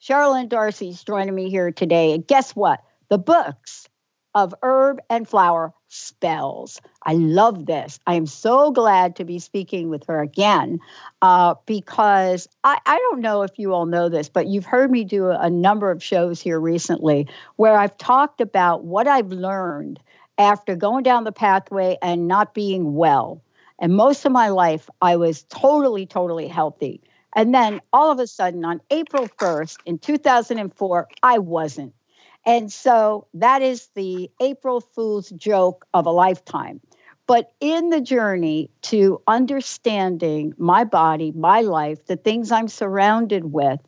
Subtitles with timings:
[0.00, 2.12] Cheralyn Darcey's joining me here today.
[2.12, 2.82] And guess what?
[3.08, 3.88] The books
[4.34, 6.80] of herb and flower spells.
[7.02, 7.98] I love this.
[8.06, 10.80] I am so glad to be speaking with her again
[11.22, 15.04] uh, because I, I don't know if you all know this, but you've heard me
[15.04, 19.98] do a, a number of shows here recently where I've talked about what I've learned
[20.36, 23.42] after going down the pathway and not being well.
[23.80, 27.00] And most of my life, I was totally, totally healthy.
[27.34, 31.94] And then all of a sudden on April 1st in 2004, I wasn't.
[32.46, 36.80] And so that is the April Fool's joke of a lifetime.
[37.26, 43.80] But in the journey to understanding my body, my life, the things I'm surrounded with,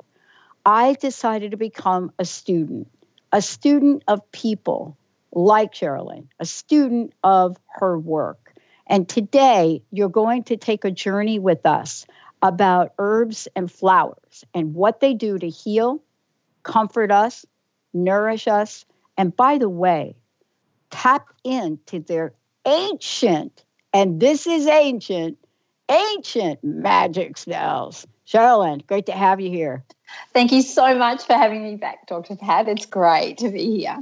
[0.66, 2.88] I decided to become a student,
[3.32, 4.98] a student of people
[5.32, 8.52] like Cheralyn, a student of her work.
[8.86, 12.04] And today, you're going to take a journey with us
[12.42, 16.02] about herbs and flowers and what they do to heal,
[16.62, 17.44] comfort us,
[17.92, 18.84] nourish us,
[19.16, 20.16] and by the way,
[20.90, 22.32] tap into their
[22.66, 25.38] ancient, and this is ancient,
[25.88, 28.06] ancient magic spells.
[28.26, 29.84] Cheralyn, great to have you here.
[30.32, 32.36] Thank you so much for having me back, Dr.
[32.36, 32.68] Pat.
[32.68, 33.98] It's great to be here.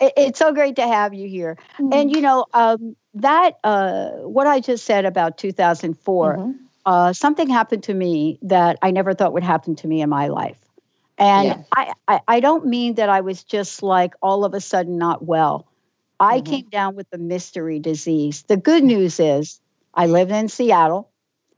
[0.00, 1.56] It's so great to have you here.
[1.78, 1.92] Mm-hmm.
[1.92, 6.36] And you know, um, that uh, what I just said about 2004.
[6.36, 10.08] Mm-hmm uh, something happened to me that I never thought would happen to me in
[10.08, 10.58] my life.
[11.18, 11.62] And yeah.
[11.74, 15.22] I, I, I, don't mean that I was just like all of a sudden not
[15.22, 15.66] well.
[16.18, 16.50] I mm-hmm.
[16.50, 18.42] came down with a mystery disease.
[18.44, 19.60] The good news is
[19.92, 21.10] I live in Seattle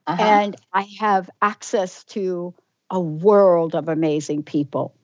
[0.06, 0.20] uh-huh.
[0.20, 2.54] and I have access to
[2.90, 4.94] a world of amazing people.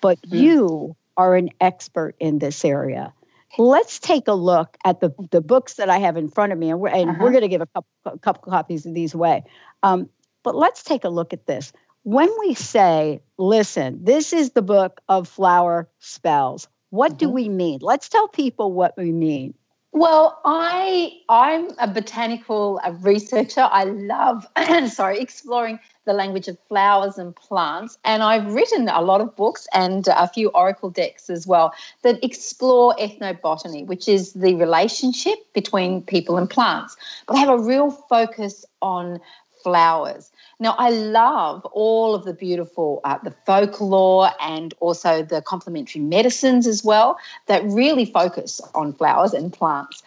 [0.00, 0.36] But mm-hmm.
[0.36, 3.12] you are an expert in this area
[3.58, 6.70] let's take a look at the, the books that I have in front of me,
[6.70, 7.18] and we're, and uh-huh.
[7.20, 9.44] we're going to give a couple, a couple copies of these away.
[9.82, 10.08] Um,
[10.42, 11.72] but let's take a look at this.
[12.02, 17.18] When we say, listen, this is the book of flower spells, what mm-hmm.
[17.18, 17.80] do we mean?
[17.82, 19.54] Let's tell people what we mean.
[19.92, 23.68] Well, I I'm a botanical researcher.
[23.70, 24.46] I love
[24.92, 29.68] sorry exploring the language of flowers and plants, and I've written a lot of books
[29.72, 31.72] and a few oracle decks as well
[32.02, 36.96] that explore ethnobotany, which is the relationship between people and plants.
[37.28, 39.20] But I have a real focus on
[39.62, 40.32] flowers.
[40.58, 46.66] Now, I love all of the beautiful, uh, the folklore and also the complementary medicines
[46.66, 50.02] as well that really focus on flowers and plants.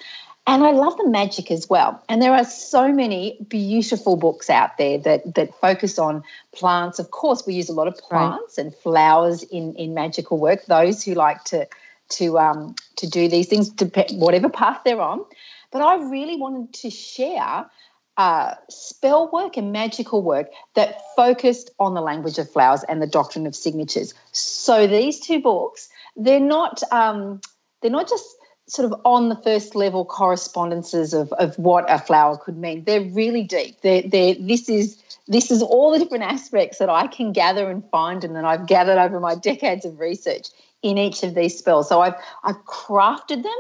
[0.46, 2.04] And I love the magic as well.
[2.10, 7.00] And there are so many beautiful books out there that that focus on plants.
[7.00, 8.66] Of course, we use a lot of plants right.
[8.66, 10.66] and flowers in in magical work.
[10.66, 11.68] Those who like to
[12.10, 15.24] to um, to do these things, to whatever path they're on.
[15.72, 17.66] But I really wanted to share
[18.18, 23.08] uh, spell work and magical work that focused on the language of flowers and the
[23.08, 24.14] doctrine of signatures.
[24.32, 27.42] So these two books, they're not um,
[27.82, 28.28] they're not just
[28.68, 32.84] sort of on the first level correspondences of, of what a flower could mean.
[32.84, 33.82] They're really deep.
[33.82, 34.98] They're, they're, this is
[35.28, 38.68] this is all the different aspects that I can gather and find and that I've
[38.68, 40.50] gathered over my decades of research
[40.82, 41.88] in each of these spells.
[41.88, 43.60] So I've I've crafted them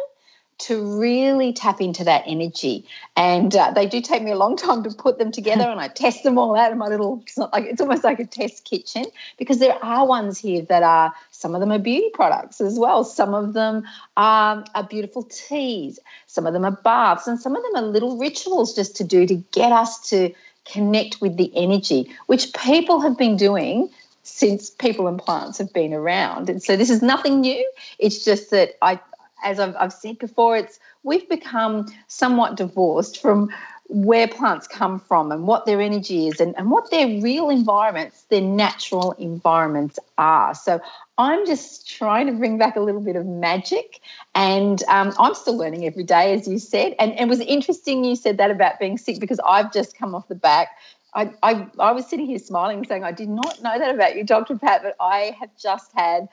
[0.63, 2.85] to really tap into that energy.
[3.17, 5.87] And uh, they do take me a long time to put them together, and I
[6.03, 7.21] test them all out in my little.
[7.23, 9.05] It's not like it's almost like a test kitchen
[9.37, 13.03] because there are ones here that are some of them are beauty products as well.
[13.03, 13.83] Some of them
[14.15, 15.99] are, are beautiful teas.
[16.27, 19.27] Some of them are baths, and some of them are little rituals just to do
[19.27, 20.33] to get us to
[20.65, 23.89] connect with the energy, which people have been doing
[24.25, 26.49] since people and plants have been around.
[26.49, 27.69] And so this is nothing new.
[27.99, 29.01] It's just that I
[29.43, 33.49] as I've, I've said before, it's we've become somewhat divorced from
[33.87, 38.23] where plants come from and what their energy is and, and what their real environments,
[38.23, 40.55] their natural environments are.
[40.55, 40.81] So
[41.17, 43.99] I'm just trying to bring back a little bit of magic.
[44.33, 46.95] And um, I'm still learning every day, as you said.
[46.97, 50.15] And, and it was interesting you said that about being sick because I've just come
[50.15, 50.69] off the back.
[51.13, 54.23] I, I, I was sitting here smiling saying, I did not know that about you,
[54.23, 54.57] Dr.
[54.57, 56.27] Pat, but I have just had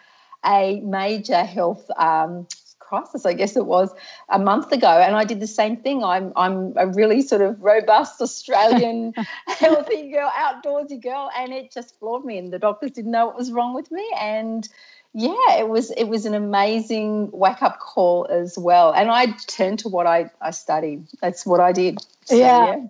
[0.47, 2.47] a major health um,
[2.91, 3.91] crisis, I guess it was
[4.29, 4.89] a month ago.
[4.89, 6.05] And I did the same thing.
[6.05, 9.15] I'm I'm a really sort of robust Australian,
[9.47, 12.37] healthy girl, outdoorsy girl, and it just floored me.
[12.37, 14.07] And the doctors didn't know what was wrong with me.
[14.21, 14.69] And
[15.15, 18.93] yeah, it was it was an amazing wake up call as well.
[18.93, 21.07] And I turned to what I I studied.
[21.23, 21.99] That's what I did.
[22.27, 22.67] So, yeah.
[22.67, 22.87] yeah.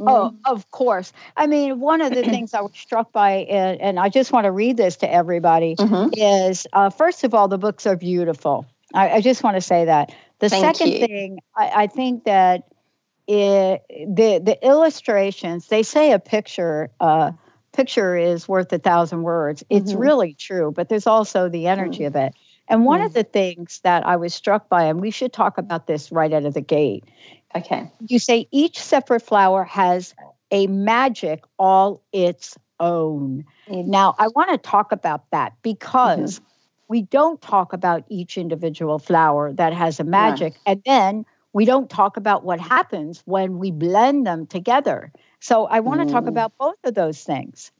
[0.00, 0.38] Oh, mm.
[0.44, 1.12] of course.
[1.36, 4.44] I mean, one of the things I was struck by, and, and, I just want
[4.44, 6.08] to read this to everybody, mm-hmm.
[6.14, 8.66] is uh, first of all, the books are beautiful.
[8.94, 10.14] I, I just want to say that.
[10.38, 11.06] The Thank second you.
[11.06, 12.68] thing, I, I, think that
[13.26, 17.32] it, the the illustrations they say a picture uh,
[17.72, 19.64] picture is worth a thousand words.
[19.68, 20.00] It's mm-hmm.
[20.00, 22.16] really true, but there's also the energy mm-hmm.
[22.16, 22.34] of it.
[22.68, 23.06] And one mm-hmm.
[23.06, 26.32] of the things that I was struck by, and we should talk about this right
[26.32, 27.04] out of the gate.
[27.54, 27.90] Okay.
[28.06, 30.14] You say each separate flower has
[30.50, 33.44] a magic all its own.
[33.68, 36.47] Now, I want to talk about that because mm-hmm
[36.88, 40.54] we don't talk about each individual flower that has a magic.
[40.54, 40.72] Yeah.
[40.72, 45.12] And then we don't talk about what happens when we blend them together.
[45.40, 46.10] So I want to mm.
[46.10, 47.70] talk about both of those things.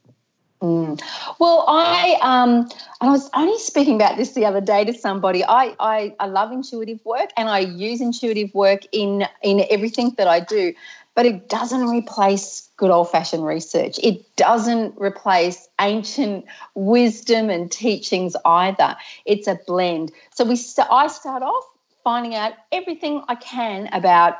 [0.60, 1.00] Mm.
[1.38, 2.68] Well, I um,
[3.00, 5.44] I was only speaking about this the other day to somebody.
[5.44, 10.26] I, I I love intuitive work, and I use intuitive work in in everything that
[10.26, 10.74] I do
[11.18, 13.98] but it doesn't replace good old fashioned research.
[14.00, 16.44] It doesn't replace ancient
[16.76, 18.96] wisdom and teachings either.
[19.26, 20.12] It's a blend.
[20.36, 21.64] So we st- I start off
[22.04, 24.34] finding out everything I can about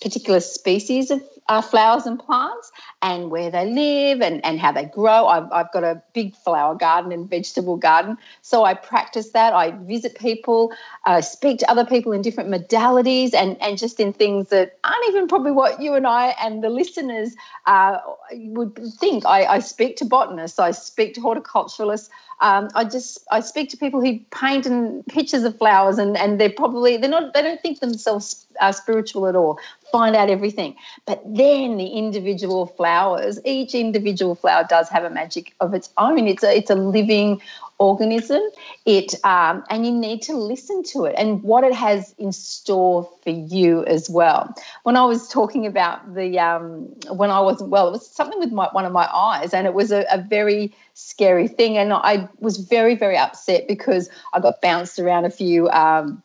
[0.00, 2.72] particular species of uh, flowers and plants
[3.02, 5.26] and where they live and, and how they grow.
[5.26, 8.16] I've, I've got a big flower garden and vegetable garden.
[8.42, 9.52] So I practice that.
[9.52, 10.72] I visit people,
[11.04, 15.08] uh, speak to other people in different modalities and, and just in things that aren't
[15.08, 17.34] even probably what you and I and the listeners
[17.66, 17.98] uh,
[18.32, 19.26] would think.
[19.26, 22.08] I, I speak to botanists, I speak to horticulturalists,
[22.40, 26.40] um, I just I speak to people who paint and pictures of flowers, and and
[26.40, 29.53] they're probably they're not they don't think themselves uh, spiritual at all.
[29.92, 30.74] Find out everything,
[31.06, 36.26] but then the individual flowers, each individual flower does have a magic of its own.
[36.26, 37.40] It's a it's a living
[37.78, 38.42] organism.
[38.86, 43.08] It um, and you need to listen to it and what it has in store
[43.22, 44.54] for you as well.
[44.82, 48.52] When I was talking about the um, when I wasn't well, it was something with
[48.52, 52.28] my, one of my eyes, and it was a, a very scary thing, and I
[52.40, 56.22] was very very upset because I got bounced around a few um,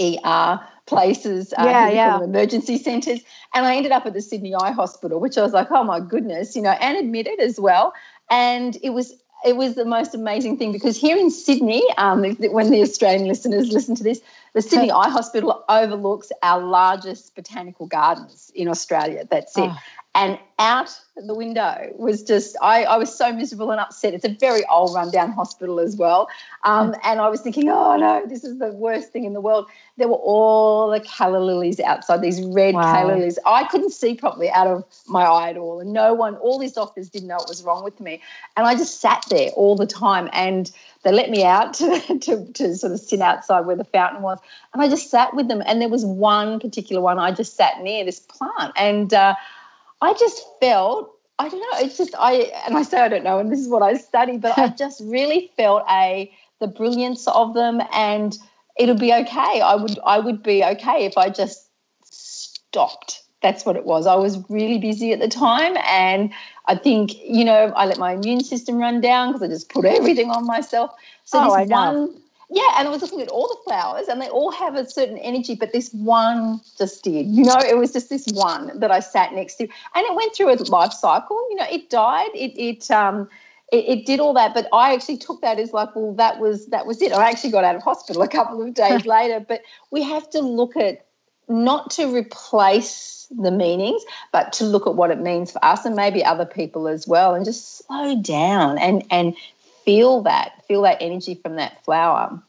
[0.00, 2.24] ER places, uh, yeah, yeah.
[2.24, 3.20] emergency centres.
[3.54, 6.00] And I ended up at the Sydney Eye Hospital, which I was like, oh my
[6.00, 7.92] goodness, you know, and admitted as well.
[8.30, 9.14] And it was
[9.44, 13.70] it was the most amazing thing because here in Sydney, um, when the Australian listeners
[13.70, 14.20] listen to this,
[14.52, 19.28] the Sydney Eye Hospital overlooks our largest botanical gardens in Australia.
[19.30, 19.60] That's it.
[19.60, 19.78] Oh
[20.14, 24.14] and out the window was just I, I was so miserable and upset.
[24.14, 26.28] It's a very old rundown hospital as well.
[26.64, 29.66] Um, and i was thinking oh no this is the worst thing in the world.
[29.96, 32.82] There were all the calla lilies outside these red wow.
[32.82, 33.38] calla lilies.
[33.46, 36.72] I couldn't see properly out of my eye at all and no one all these
[36.72, 38.22] doctors didn't know what was wrong with me.
[38.56, 40.70] And i just sat there all the time and
[41.04, 44.38] they let me out to, to, to sort of sit outside where the fountain was
[44.72, 45.62] and i just sat with them.
[45.64, 49.34] And there was one particular one i just sat near this plant and uh,
[50.00, 51.86] I just felt I don't know.
[51.86, 54.38] It's just I and I say I don't know, and this is what I study,
[54.38, 58.36] but I just really felt a the brilliance of them, and
[58.76, 59.60] it'll be okay.
[59.60, 61.68] I would I would be okay if I just
[62.04, 63.22] stopped.
[63.40, 64.08] That's what it was.
[64.08, 66.32] I was really busy at the time, and
[66.66, 69.84] I think you know I let my immune system run down because I just put
[69.84, 70.90] everything on myself.
[71.24, 74.28] So oh, this one yeah, and I was looking at all the flowers, and they
[74.28, 77.26] all have a certain energy, but this one just did.
[77.26, 80.34] You know, it was just this one that I sat next to, and it went
[80.34, 81.36] through a life cycle.
[81.50, 82.30] You know, it died.
[82.34, 83.28] It it um
[83.70, 86.66] it, it, did all that, but I actually took that as like, well, that was
[86.68, 87.12] that was it.
[87.12, 89.44] I actually got out of hospital a couple of days later.
[89.46, 91.04] But we have to look at
[91.48, 94.02] not to replace the meanings,
[94.32, 97.34] but to look at what it means for us and maybe other people as well,
[97.34, 99.36] and just slow down and and
[99.88, 102.42] feel that, feel that energy from that flower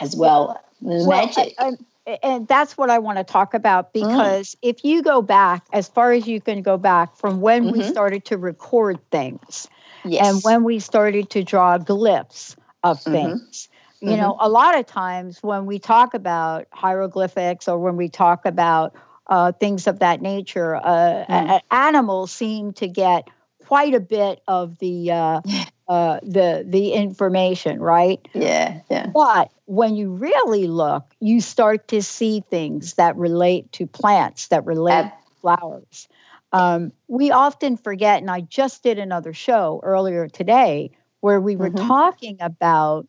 [0.00, 0.58] as well.
[0.80, 1.54] well magic.
[1.58, 1.72] I,
[2.06, 4.00] I, and that's what I want to talk about mm.
[4.00, 4.58] because mm.
[4.62, 7.78] if you go back as far as you can go back from when mm-hmm.
[7.78, 9.68] we started to record things
[10.02, 10.26] yes.
[10.26, 13.12] and when we started to draw glyphs of mm-hmm.
[13.12, 13.68] things,
[14.00, 14.22] you mm-hmm.
[14.22, 18.94] know, a lot of times when we talk about hieroglyphics or when we talk about
[19.26, 21.60] uh, things of that nature, uh, mm.
[21.70, 23.28] animals seem to get
[23.66, 25.40] quite a bit of the uh,
[25.88, 28.26] uh, the the information, right?
[28.32, 29.06] Yeah, yeah.
[29.06, 34.64] But when you really look, you start to see things that relate to plants, that
[34.64, 36.08] relate to flowers.
[36.52, 41.70] Um, we often forget, and I just did another show earlier today where we were
[41.70, 41.86] mm-hmm.
[41.86, 43.06] talking about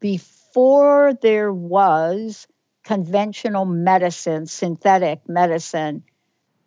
[0.00, 2.46] before there was
[2.84, 6.02] conventional medicine, synthetic medicine,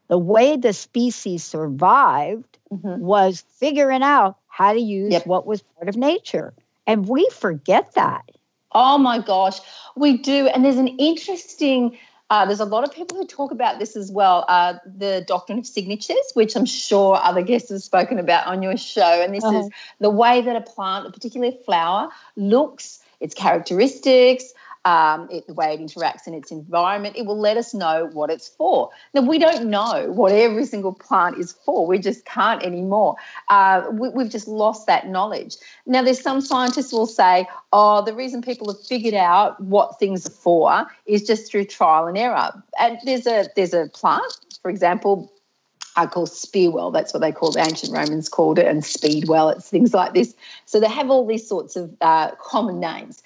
[0.07, 3.01] the way the species survived mm-hmm.
[3.01, 5.25] was figuring out how to use yep.
[5.25, 6.53] what was part of nature.
[6.85, 8.29] And we forget that.
[8.71, 9.59] Oh my gosh,
[9.95, 10.47] we do.
[10.47, 11.97] And there's an interesting,
[12.29, 14.45] uh, there's a lot of people who talk about this as well.
[14.47, 18.77] Uh, the doctrine of signatures, which I'm sure other guests have spoken about on your
[18.77, 19.23] show.
[19.23, 19.59] And this uh-huh.
[19.59, 24.53] is the way that a plant, particularly a flower, looks, its characteristics,
[24.85, 28.29] um, it, the way it interacts in its environment, it will let us know what
[28.29, 28.89] it's for.
[29.13, 31.85] Now, we don't know what every single plant is for.
[31.85, 33.15] We just can't anymore.
[33.49, 35.55] Uh, we, have just lost that knowledge.
[35.85, 40.25] Now, there's some scientists will say, oh, the reason people have figured out what things
[40.25, 42.51] are for is just through trial and error.
[42.79, 45.31] And there's a there's a plant, for example,
[45.95, 46.91] I call spearwell.
[46.91, 49.49] That's what they called the ancient Romans called it, and speedwell.
[49.49, 50.33] It's things like this.
[50.65, 53.21] So they have all these sorts of uh, common names.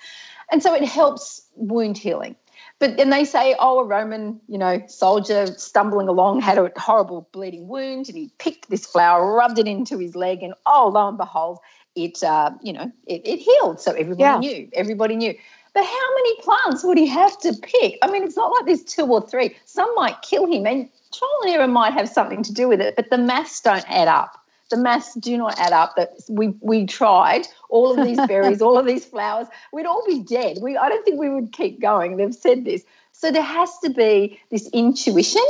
[0.51, 2.35] And so it helps wound healing.
[2.79, 7.27] But then they say, oh, a Roman, you know, soldier stumbling along had a horrible
[7.31, 11.07] bleeding wound, and he picked this flower, rubbed it into his leg, and oh, lo
[11.07, 11.59] and behold,
[11.95, 13.79] it, uh, you know, it, it healed.
[13.79, 14.37] So everybody yeah.
[14.39, 14.69] knew.
[14.73, 15.33] Everybody knew.
[15.73, 17.97] But how many plants would he have to pick?
[18.01, 19.55] I mean, it's not like there's two or three.
[19.65, 22.95] Some might kill him, and trial and error might have something to do with it,
[22.95, 26.85] but the maths don't add up the maths do not add up that we we
[26.85, 29.47] tried all of these berries all of these flowers.
[29.71, 30.57] We'd all be dead.
[30.61, 32.17] We i don't think we would keep going.
[32.17, 32.83] They've said this.
[33.11, 35.45] So there has to be this intuition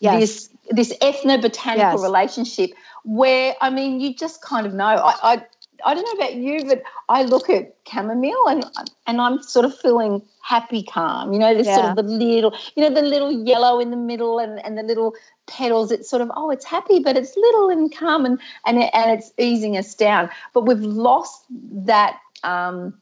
[0.00, 0.20] yes.
[0.20, 2.02] this this ethnobotanical yes.
[2.02, 2.70] relationship
[3.04, 4.84] where i mean you just kind of know.
[4.84, 5.46] I, I
[5.84, 8.64] I don't know about you, but I look at chamomile and
[9.06, 11.32] and I'm sort of feeling happy, calm.
[11.32, 11.76] You know, there's yeah.
[11.76, 14.82] sort of the little, you know, the little yellow in the middle and, and the
[14.82, 15.14] little
[15.46, 15.90] petals.
[15.90, 19.10] It's sort of oh, it's happy, but it's little and calm and and it, and
[19.12, 20.30] it's easing us down.
[20.54, 22.18] But we've lost that.
[22.42, 22.94] Um,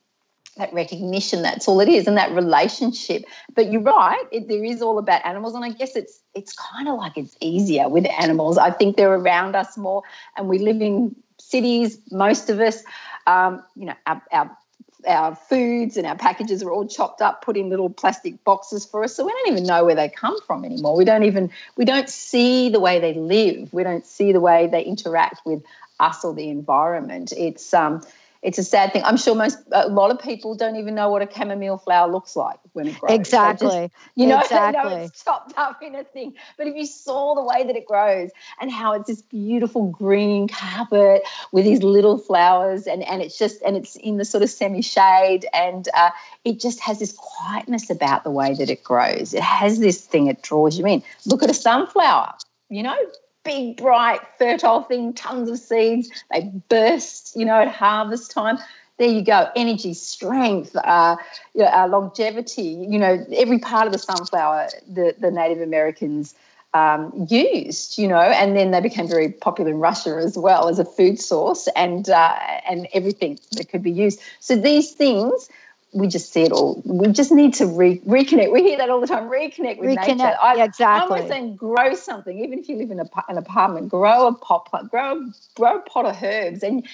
[0.56, 3.22] that recognition that's all it is and that relationship
[3.54, 6.88] but you're right it, there is all about animals and i guess it's it's kind
[6.88, 10.02] of like it's easier with animals i think they're around us more
[10.36, 11.14] and we live in
[11.48, 12.82] cities, most of us,
[13.26, 14.58] um, you know, our, our,
[15.06, 19.04] our foods and our packages are all chopped up, put in little plastic boxes for
[19.04, 19.14] us.
[19.14, 20.96] So we don't even know where they come from anymore.
[20.96, 23.72] We don't even we don't see the way they live.
[23.72, 25.62] We don't see the way they interact with
[26.00, 27.32] us or the environment.
[27.36, 28.02] It's um,
[28.40, 29.02] it's a sad thing.
[29.04, 32.36] I'm sure most a lot of people don't even know what a chamomile flower looks
[32.36, 33.12] like when it grows.
[33.12, 33.68] Exactly.
[33.68, 34.90] Just, you know, exactly.
[34.90, 36.34] know it's chopped up in a thing.
[36.56, 38.30] But if you saw the way that it grows
[38.60, 43.60] and how it's this beautiful green carpet with these little flowers and and it's just
[43.62, 46.10] and it's in the sort of semi shade and uh,
[46.44, 49.34] it just has this quietness about the way that it grows.
[49.34, 51.02] It has this thing It draws you in.
[51.26, 52.34] Look at a sunflower.
[52.70, 52.96] You know,
[53.44, 56.10] big, bright, fertile thing, tons of seeds.
[56.30, 58.58] They burst, you know, at harvest time.
[58.98, 59.48] There you go.
[59.54, 61.16] Energy, strength, uh,
[61.54, 62.86] you know, uh, longevity.
[62.88, 66.34] You know, every part of the sunflower, the, the Native Americans
[66.74, 67.96] um, used.
[67.98, 71.20] You know, and then they became very popular in Russia as well as a food
[71.20, 72.36] source and uh,
[72.68, 74.20] and everything that could be used.
[74.40, 75.48] So these things
[75.92, 76.82] we just see it all.
[76.84, 78.52] We just need to re- reconnect.
[78.52, 79.28] We hear that all the time.
[79.30, 80.36] Reconnect with reconnect, nature.
[80.42, 81.02] I, yeah, exactly.
[81.02, 82.38] I'm always saying grow something.
[82.38, 85.80] Even if you live in a, an apartment, grow a pot, plant, grow grow a
[85.80, 86.86] pot of herbs, and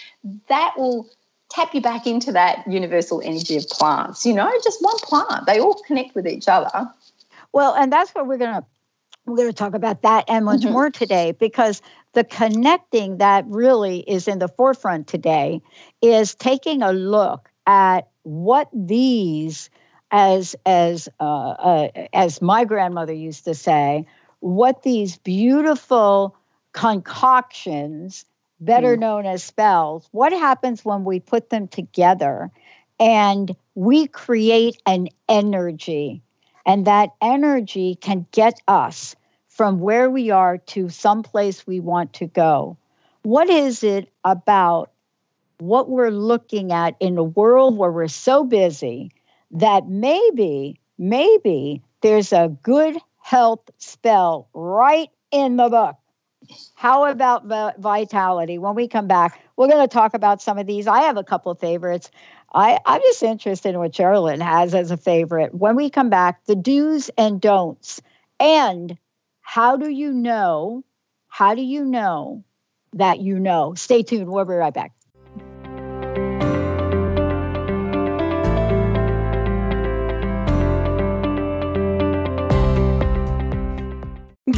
[0.49, 1.09] that will
[1.51, 4.25] tap you back into that universal energy of plants.
[4.25, 5.47] You know, just one plant.
[5.47, 6.91] They all connect with each other.
[7.53, 8.65] Well, and that's what we're gonna
[9.27, 10.73] we're going to talk about that and much mm-hmm.
[10.73, 11.81] more today because
[12.13, 15.63] the connecting that really is in the forefront today
[16.03, 19.71] is taking a look at what these
[20.11, 24.07] as as uh, uh, as my grandmother used to say
[24.41, 26.37] what these beautiful
[26.73, 28.25] concoctions
[28.61, 29.01] better mm.
[29.01, 32.51] known as spells what happens when we put them together
[32.99, 36.23] and we create an energy
[36.67, 39.17] and that energy can get us
[39.49, 42.77] from where we are to some place we want to go
[43.23, 44.91] what is it about
[45.65, 49.11] what we're looking at in a world where we're so busy
[49.53, 55.97] that maybe, maybe there's a good health spell right in the book.
[56.75, 57.47] How about
[57.79, 58.59] vitality?
[58.59, 60.87] When we come back, we're going to talk about some of these.
[60.87, 62.11] I have a couple of favorites.
[62.53, 65.55] I, I'm just interested in what Cheralyn has as a favorite.
[65.55, 68.03] When we come back, the do's and don'ts.
[68.39, 68.99] And
[69.41, 70.85] how do you know?
[71.29, 72.45] How do you know
[72.93, 73.75] that you know?
[73.75, 74.31] Stay tuned.
[74.31, 74.93] We'll be right back.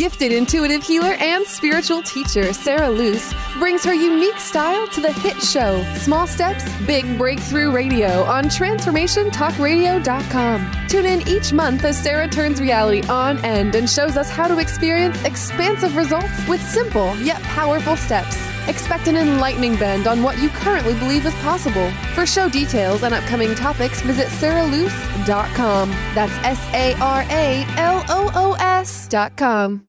[0.07, 5.43] Gifted intuitive healer and spiritual teacher Sarah Luce brings her unique style to the hit
[5.43, 10.87] show Small Steps, Big Breakthrough Radio on TransformationTalkRadio.com.
[10.87, 14.59] Tune in each month as Sarah turns reality on end and shows us how to
[14.59, 18.37] experience expansive results with simple yet powerful steps.
[18.69, 21.91] Expect an enlightening bend on what you currently believe is possible.
[22.15, 25.91] For show details and upcoming topics, visit sarahluce.com.
[26.15, 29.89] That's S A R A L O O S.com.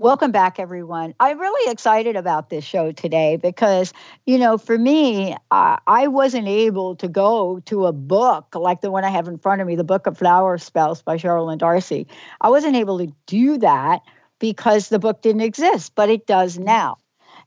[0.00, 1.12] Welcome back, everyone.
[1.18, 3.92] I'm really excited about this show today because,
[4.26, 8.92] you know, for me, uh, I wasn't able to go to a book like the
[8.92, 12.06] one I have in front of me, the Book of Flower Spells by Cheralyn Darcey.
[12.40, 14.02] I wasn't able to do that
[14.38, 16.66] because the book didn't exist, but it does mm-hmm.
[16.66, 16.98] now.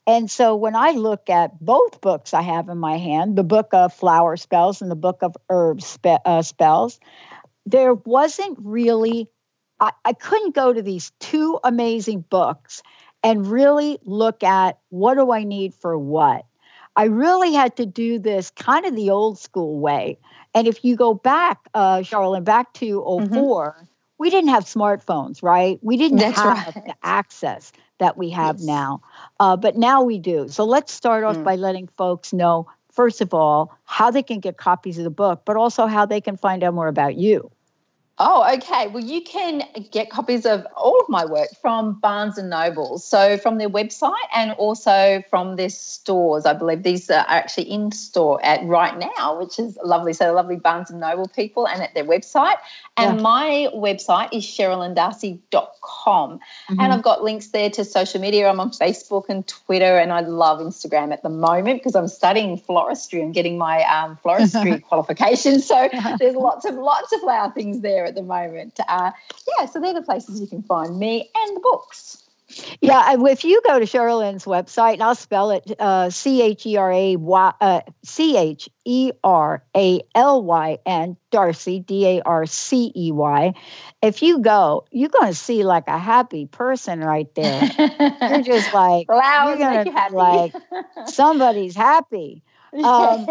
[0.05, 3.70] And so when I look at both books I have in my hand, the Book
[3.72, 7.00] of Flower Spells and the Book of Herb spe- uh, Spells,
[7.65, 9.29] there wasn't really
[9.81, 12.83] I, I couldn't go to these two amazing books
[13.23, 16.45] and really look at what do I need for what.
[16.95, 20.19] I really had to do this kind of the old school way.
[20.53, 23.85] And if you go back, uh, Cheralyn, back to 4 mm-hmm.
[24.17, 25.79] we didn't have smartphones, right?
[25.81, 26.85] We didn't That's have right.
[26.85, 28.65] the access that we have yes.
[28.65, 29.01] now.
[29.39, 30.47] Uh, but now we do.
[30.50, 31.43] So let's start off mm.
[31.43, 35.43] by letting folks know, first of all, how they can get copies of the book,
[35.45, 37.51] but also how they can find out more about you.
[38.23, 38.86] Oh, okay.
[38.86, 42.99] Well, you can get copies of all of my work from Barnes and Noble.
[42.99, 46.45] So from their website and also from their stores.
[46.45, 50.13] I believe these are actually in store at right now, which is lovely.
[50.13, 52.57] So lovely Barnes and Noble people and at their website.
[52.95, 53.23] And yeah.
[53.23, 56.31] my website is cheralyndarcey.com.
[56.34, 56.79] Mm-hmm.
[56.79, 58.47] And I've got links there to social media.
[58.47, 62.60] I'm on Facebook and Twitter, and I love Instagram at the moment because I'm studying
[62.60, 65.60] floristry and getting my um, floristry qualification.
[65.60, 68.80] So there's lots of lots of flower things there at the moment.
[68.88, 69.12] Uh,
[69.58, 72.24] yeah, so they're the places you can find me and the books.
[72.82, 76.76] Yeah, if you go to Cheralyn's website, and I'll spell it uh, C H E
[76.76, 82.21] R A Y uh, C H E R A L Y N Darcey D A
[82.24, 83.54] R C E Y.
[84.02, 87.62] If you go, you're going to see like a happy person right there.
[88.30, 90.15] you're just like Flowers you're gonna happy.
[90.15, 90.54] like
[91.06, 92.43] somebody's happy.
[92.74, 93.28] Um,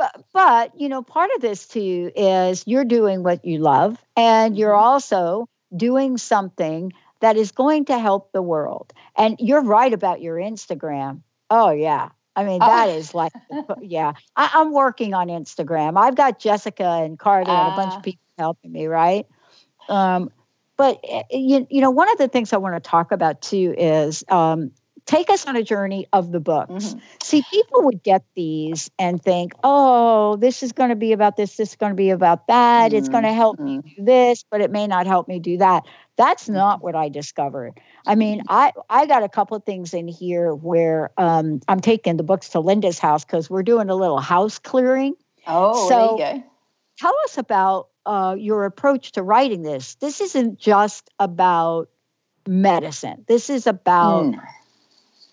[0.00, 4.56] but, but you know, part of this too is you're doing what you love, and
[4.56, 4.82] you're mm-hmm.
[4.82, 8.94] also doing something that is going to help the world.
[9.14, 11.20] And you're right about your Instagram.
[11.50, 12.08] Oh, yeah.
[12.34, 12.96] I mean, that oh.
[12.96, 13.32] is like,
[13.82, 14.14] yeah.
[14.34, 16.00] I, am working on Instagram.
[16.00, 17.64] I've got Jessica and Carter uh.
[17.64, 18.02] and a bunch of ah.
[18.02, 19.26] people helping me, right?
[19.90, 20.30] Um,
[20.78, 23.74] but eh, you, you know, one of the things I want to talk about too
[23.76, 24.70] is um,
[25.10, 26.70] take us on a journey of the books.
[26.70, 26.98] Mm-hmm.
[27.20, 31.56] See, people would get these and think, oh, this is going to be about this,
[31.56, 32.90] this is going to be about that.
[32.90, 32.96] Mm-hmm.
[32.96, 33.88] It's going to help me mm-hmm.
[33.88, 35.84] do this, but it may not help me do that.
[36.16, 36.54] That's mm-hmm.
[36.54, 37.80] not what I discovered.
[38.06, 38.42] I mean.
[38.48, 42.50] I, I got a couple of things in here where um, I'm taking the books
[42.50, 45.14] to Linda's house because we're doing a little house clearing.
[45.46, 46.46] Oh, so there you go.
[46.98, 49.96] Tell us about uh, your approach to writing this.
[49.96, 51.88] This isn't just about
[52.46, 53.24] medicine.
[53.26, 54.40] This is about mm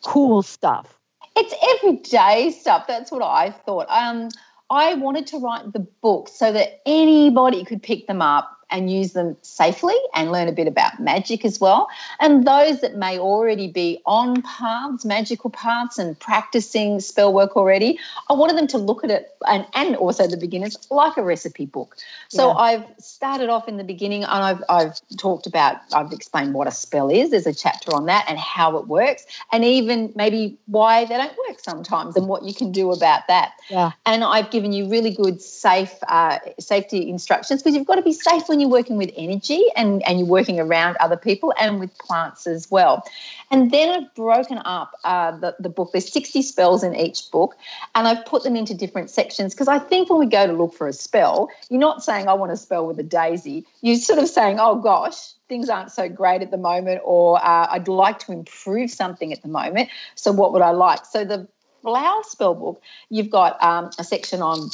[0.08, 0.98] cool stuff?
[1.36, 2.88] It's everyday stuff.
[2.88, 3.88] That's what I thought.
[3.90, 4.30] Um,
[4.70, 9.14] I wanted to write the book so that anybody could pick them up and use
[9.14, 11.88] them safely and learn a bit about magic as well.
[12.20, 18.00] And those that may already be on paths, magical paths, and practicing spell work already,
[18.30, 21.66] I wanted them to look at it and, and also the beginners like a recipe
[21.66, 21.96] book.
[22.30, 22.56] So yeah.
[22.56, 26.72] I've started off in the beginning and I've, I've talked about, I've explained what a
[26.72, 27.32] spell is.
[27.32, 31.36] There's a chapter on that and how it works, and even maybe why they don't
[31.48, 33.54] work sometimes and what you can do about that.
[33.70, 33.92] Yeah.
[34.06, 38.14] And I've given you really good safe uh, safety instructions because you've got to be
[38.14, 41.80] safe when when you're working with energy and, and you're working around other people and
[41.80, 43.04] with plants as well.
[43.52, 45.92] And then I've broken up uh, the, the book.
[45.92, 47.56] There's 60 spells in each book,
[47.94, 50.74] and I've put them into different sections because I think when we go to look
[50.74, 53.66] for a spell, you're not saying, I want a spell with a daisy.
[53.82, 57.68] You're sort of saying, oh gosh, things aren't so great at the moment, or uh,
[57.70, 59.90] I'd like to improve something at the moment.
[60.16, 61.06] So, what would I like?
[61.06, 61.48] So, the
[61.84, 64.72] flower spell book, you've got um, a section on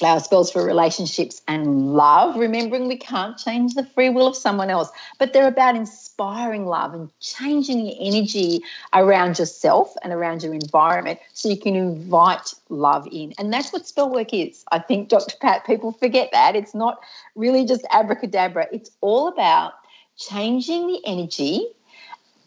[0.00, 4.70] flower spells for relationships and love, remembering we can't change the free will of someone
[4.70, 8.62] else, but they're about inspiring love and changing the energy
[8.94, 13.34] around yourself and around your environment so you can invite love in.
[13.38, 14.64] And that's what spell work is.
[14.72, 15.36] I think, Dr.
[15.38, 16.56] Pat, people forget that.
[16.56, 16.98] It's not
[17.36, 19.74] really just abracadabra, it's all about
[20.16, 21.66] changing the energy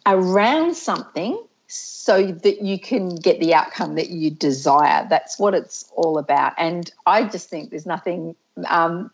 [0.08, 1.40] around something
[1.74, 5.08] so that you can get the outcome that you desire.
[5.10, 6.54] That's what it's all about.
[6.58, 8.36] And I just think there's nothing
[8.68, 9.10] um,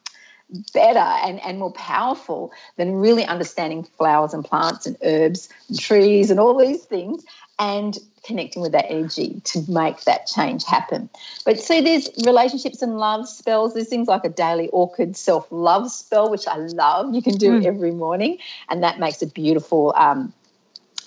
[0.74, 6.32] better and, and more powerful than really understanding flowers and plants and herbs and trees
[6.32, 7.24] and all these things
[7.60, 11.10] and connecting with that energy to make that change happen.
[11.46, 13.74] But see, there's relationships and love spells.
[13.74, 17.14] There's things like a daily orchid self love spell, which I love.
[17.14, 17.66] You can do mm.
[17.66, 20.34] every morning, and that makes a beautiful um,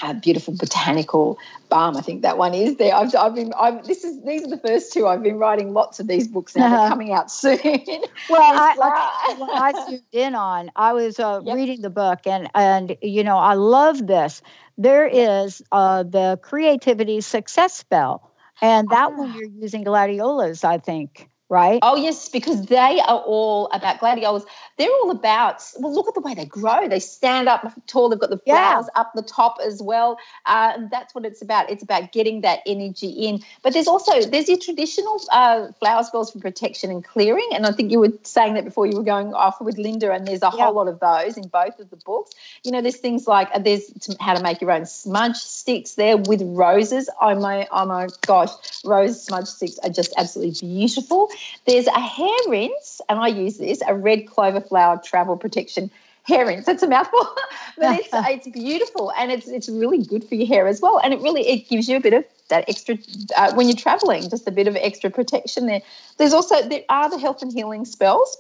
[0.02, 1.38] a beautiful botanical
[1.68, 1.96] balm.
[1.96, 2.94] I think that one is there.
[2.94, 3.52] I've, I've been.
[3.58, 5.06] I've, this is these are the first two.
[5.06, 6.66] I've been writing lots of these books now.
[6.66, 6.76] Uh-huh.
[6.76, 7.58] They're coming out soon.
[7.64, 10.70] well, I, I, I zoomed in on.
[10.76, 11.54] I was uh, yep.
[11.54, 14.42] reading the book, and and you know I love this.
[14.78, 19.36] There is uh, the creativity success spell, and that one ah.
[19.36, 21.80] you're using gladiolas, I think right?
[21.82, 24.44] Oh, yes, because they are all about gladiolas.
[24.78, 26.88] They're all about, well, look at the way they grow.
[26.88, 29.00] They stand up tall, they've got the flowers yeah.
[29.00, 30.18] up the top as well.
[30.46, 31.68] Uh, and that's what it's about.
[31.68, 33.42] It's about getting that energy in.
[33.62, 37.50] But there's also, there's your traditional uh, flower spells for protection and clearing.
[37.52, 40.26] And I think you were saying that before you were going off with Linda, and
[40.26, 40.64] there's a yeah.
[40.64, 42.30] whole lot of those in both of the books.
[42.64, 46.16] You know, there's things like, uh, there's how to make your own smudge sticks there
[46.16, 47.10] with roses.
[47.20, 48.52] Oh my, oh my gosh,
[48.86, 51.28] rose smudge sticks are just absolutely beautiful.
[51.66, 55.90] There's a hair rinse, and I use this, a red clover flower travel protection
[56.24, 56.68] hair rinse.
[56.68, 57.24] It's a mouthful,
[57.78, 61.00] but it's it's beautiful and it's it's really good for your hair as well.
[61.02, 62.98] And it really it gives you a bit of that extra
[63.36, 65.82] uh, when you're traveling, just a bit of extra protection there.
[66.18, 68.36] There's also there are the health and healing spells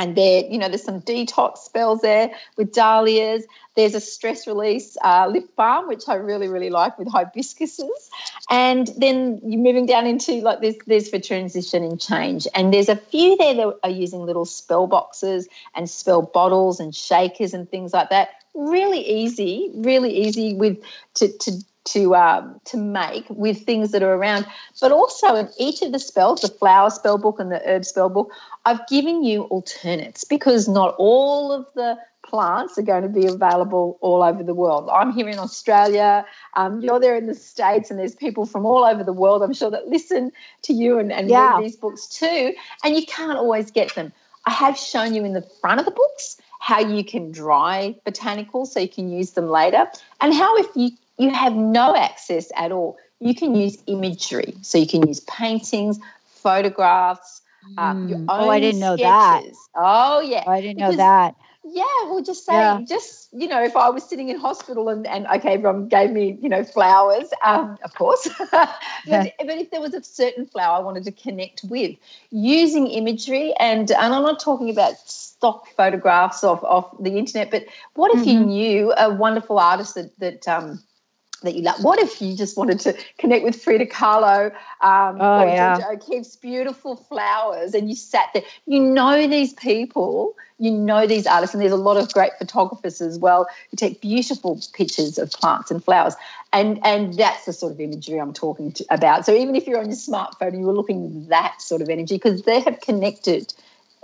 [0.00, 3.44] and there, you know, there's some detox spells there with dahlias.
[3.76, 8.08] There's a stress release uh, lip balm, which I really, really like with hibiscuses.
[8.48, 12.48] And then you're moving down into like there's there's for transition and change.
[12.54, 16.94] And there's a few there that are using little spell boxes and spell bottles and
[16.94, 18.30] shakers and things like that.
[18.54, 20.82] Really easy, really easy with
[21.16, 24.46] to to to um, to make with things that are around.
[24.80, 28.08] But also in each of the spells, the flower spell book and the herb spell
[28.08, 28.32] book,
[28.66, 33.98] I've given you alternates because not all of the plants are going to be available
[34.00, 34.88] all over the world.
[34.92, 38.84] I'm here in Australia, um, you're there in the States, and there's people from all
[38.84, 40.30] over the world, I'm sure, that listen
[40.62, 41.54] to you and, and yeah.
[41.54, 44.12] read these books too, and you can't always get them.
[44.46, 48.68] I have shown you in the front of the books how you can dry botanicals
[48.68, 49.86] so you can use them later,
[50.20, 50.90] and how if you
[51.20, 52.98] you have no access at all.
[53.20, 54.54] You can use imagery.
[54.62, 57.42] So you can use paintings, photographs,
[57.76, 58.80] um, your own Oh, I didn't sketches.
[58.80, 59.44] know that.
[59.74, 60.44] Oh, yeah.
[60.46, 61.34] Oh, I didn't because, know that.
[61.62, 62.80] Yeah, well, just say, yeah.
[62.88, 66.38] just, you know, if I was sitting in hospital and, and okay, everyone gave me,
[66.40, 68.26] you know, flowers, um, of course.
[68.50, 69.26] but, yeah.
[69.38, 71.96] but if there was a certain flower I wanted to connect with,
[72.30, 77.66] using imagery, and, and I'm not talking about stock photographs off off the internet, but
[77.92, 78.30] what if mm-hmm.
[78.30, 80.82] you knew a wonderful artist that, that, um,
[81.42, 81.82] that you love.
[81.82, 85.78] What if you just wanted to connect with Frida Kahlo um, oh, or yeah.
[85.90, 88.42] O'Keeffe's beautiful flowers and you sat there?
[88.66, 93.00] You know these people, you know these artists, and there's a lot of great photographers
[93.00, 96.14] as well who take beautiful pictures of plants and flowers.
[96.52, 99.24] And, and that's the sort of imagery I'm talking to, about.
[99.24, 102.42] So even if you're on your smartphone you were looking that sort of energy, because
[102.42, 103.52] they have connected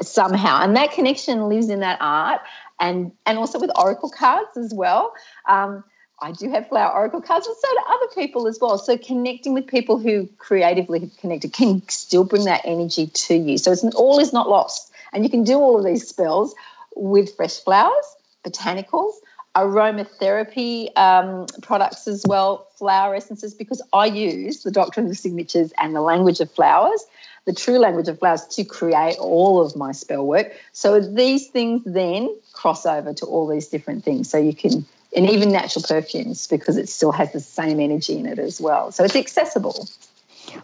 [0.01, 2.41] somehow, and that connection lives in that art
[2.81, 5.15] and, and also with oracle cards as well.
[5.47, 5.85] Um,
[6.23, 8.79] I do have flower oracle cards, and so do other people as well.
[8.79, 13.59] So connecting with people who creatively have connected can still bring that energy to you.
[13.59, 16.55] So it's all is not lost, and you can do all of these spells
[16.95, 19.13] with fresh flowers, botanicals,
[19.55, 25.95] aromatherapy um, products as well, flower essences, because I use the doctrine of signatures and
[25.95, 27.05] the language of flowers,
[27.47, 30.53] the true language of flowers, to create all of my spell work.
[30.73, 34.29] So these things then cross over to all these different things.
[34.29, 34.85] So you can
[35.17, 38.93] and even natural perfumes because it still has the same energy in it as well.
[38.93, 39.89] So it's accessible.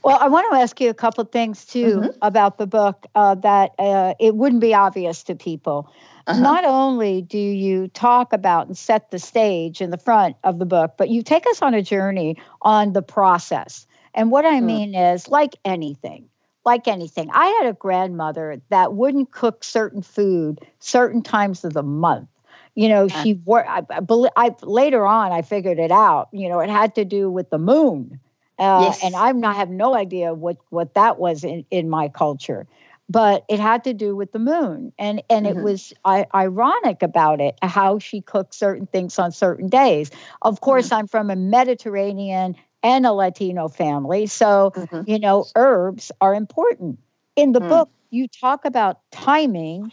[0.04, 2.18] Well, I want to ask you a couple things too mm-hmm.
[2.20, 5.90] about the book uh, that uh, it wouldn't be obvious to people.
[6.26, 6.40] uh-huh.
[6.40, 10.66] not only do you talk about and set the stage in the front of the
[10.66, 13.86] book, but you take us on a journey on the process.
[14.14, 14.64] And what I mm.
[14.64, 16.28] mean is, like anything,
[16.64, 21.82] like anything, I had a grandmother that wouldn't cook certain food certain times of the
[21.82, 22.28] month.
[22.74, 23.22] You know, yeah.
[23.22, 23.66] she wore.
[23.68, 24.00] I, I,
[24.36, 26.28] I later on I figured it out.
[26.32, 28.18] You know, it had to do with the moon,
[28.58, 29.04] uh, yes.
[29.04, 32.66] and I'm not have no idea what what that was in in my culture
[33.08, 35.58] but it had to do with the moon and and mm-hmm.
[35.58, 40.60] it was I, ironic about it how she cooked certain things on certain days of
[40.60, 40.94] course mm-hmm.
[40.94, 45.02] i'm from a mediterranean and a latino family so mm-hmm.
[45.06, 46.98] you know herbs are important
[47.36, 47.68] in the mm.
[47.68, 49.92] book you talk about timing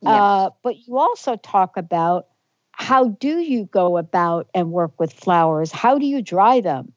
[0.00, 0.10] yeah.
[0.10, 2.26] uh, but you also talk about
[2.72, 6.92] how do you go about and work with flowers how do you dry them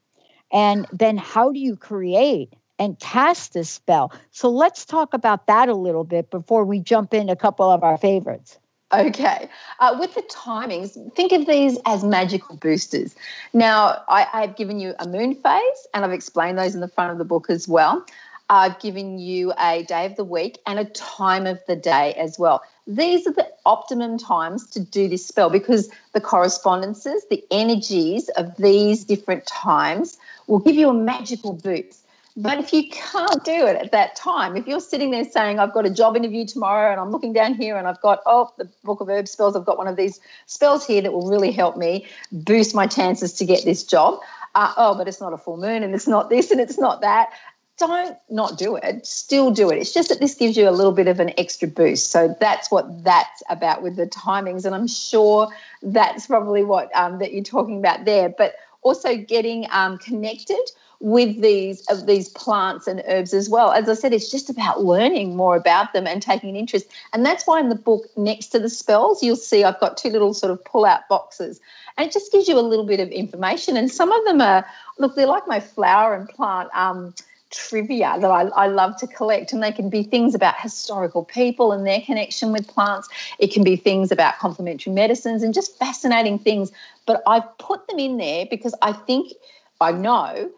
[0.52, 4.12] and then how do you create and cast this spell.
[4.30, 7.82] So let's talk about that a little bit before we jump in a couple of
[7.82, 8.58] our favorites.
[8.92, 9.48] Okay.
[9.80, 13.14] Uh, with the timings, think of these as magical boosters.
[13.52, 17.12] Now, I, have given you a moon phase, and I've explained those in the front
[17.12, 18.06] of the book as well.
[18.50, 22.38] I've given you a day of the week and a time of the day as
[22.38, 22.62] well.
[22.86, 28.56] These are the optimum times to do this spell because the correspondences, the energies of
[28.56, 32.06] these different times will give you a magical boost.
[32.40, 35.72] But if you can't do it at that time, if you're sitting there saying, I've
[35.72, 38.70] got a job interview tomorrow and I'm looking down here and I've got, oh, the
[38.84, 41.76] Book of Herb spells, I've got one of these spells here that will really help
[41.76, 44.20] me boost my chances to get this job.
[44.54, 47.00] Uh, oh, but it's not a full moon and it's not this and it's not
[47.00, 47.30] that.
[47.76, 49.04] Don't not do it.
[49.04, 49.78] Still do it.
[49.78, 52.12] It's just that this gives you a little bit of an extra boost.
[52.12, 54.64] So that's what that's about with the timings.
[54.64, 55.48] And I'm sure
[55.82, 58.28] that's probably what um, that you're talking about there.
[58.28, 60.60] But also getting um, connected
[61.00, 63.70] with these of these plants and herbs as well.
[63.70, 66.86] As I said, it's just about learning more about them and taking an interest.
[67.12, 70.10] And that's why in the book next to the spells, you'll see I've got two
[70.10, 71.60] little sort of pull-out boxes.
[71.96, 73.76] And it just gives you a little bit of information.
[73.76, 74.66] And some of them are
[74.98, 77.14] look, they're like my flower and plant um,
[77.50, 79.52] trivia that I, I, love to collect.
[79.52, 83.08] And they can be things about historical people and their connection with plants.
[83.38, 86.72] It can be things about complementary medicines and just fascinating things.
[87.06, 89.32] But I've put them in there because I think
[89.80, 90.50] I know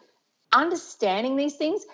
[0.53, 1.85] understanding these things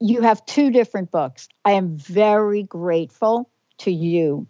[0.00, 1.48] you have two different books.
[1.64, 4.46] I am very grateful to you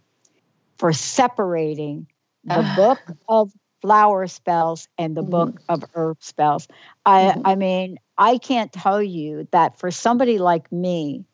[0.77, 2.07] for separating
[2.45, 5.31] the book of flower spells and the mm-hmm.
[5.31, 6.69] book of herb spells.
[7.05, 7.41] I, mm-hmm.
[7.45, 11.25] I mean, I can't tell you that for somebody like me,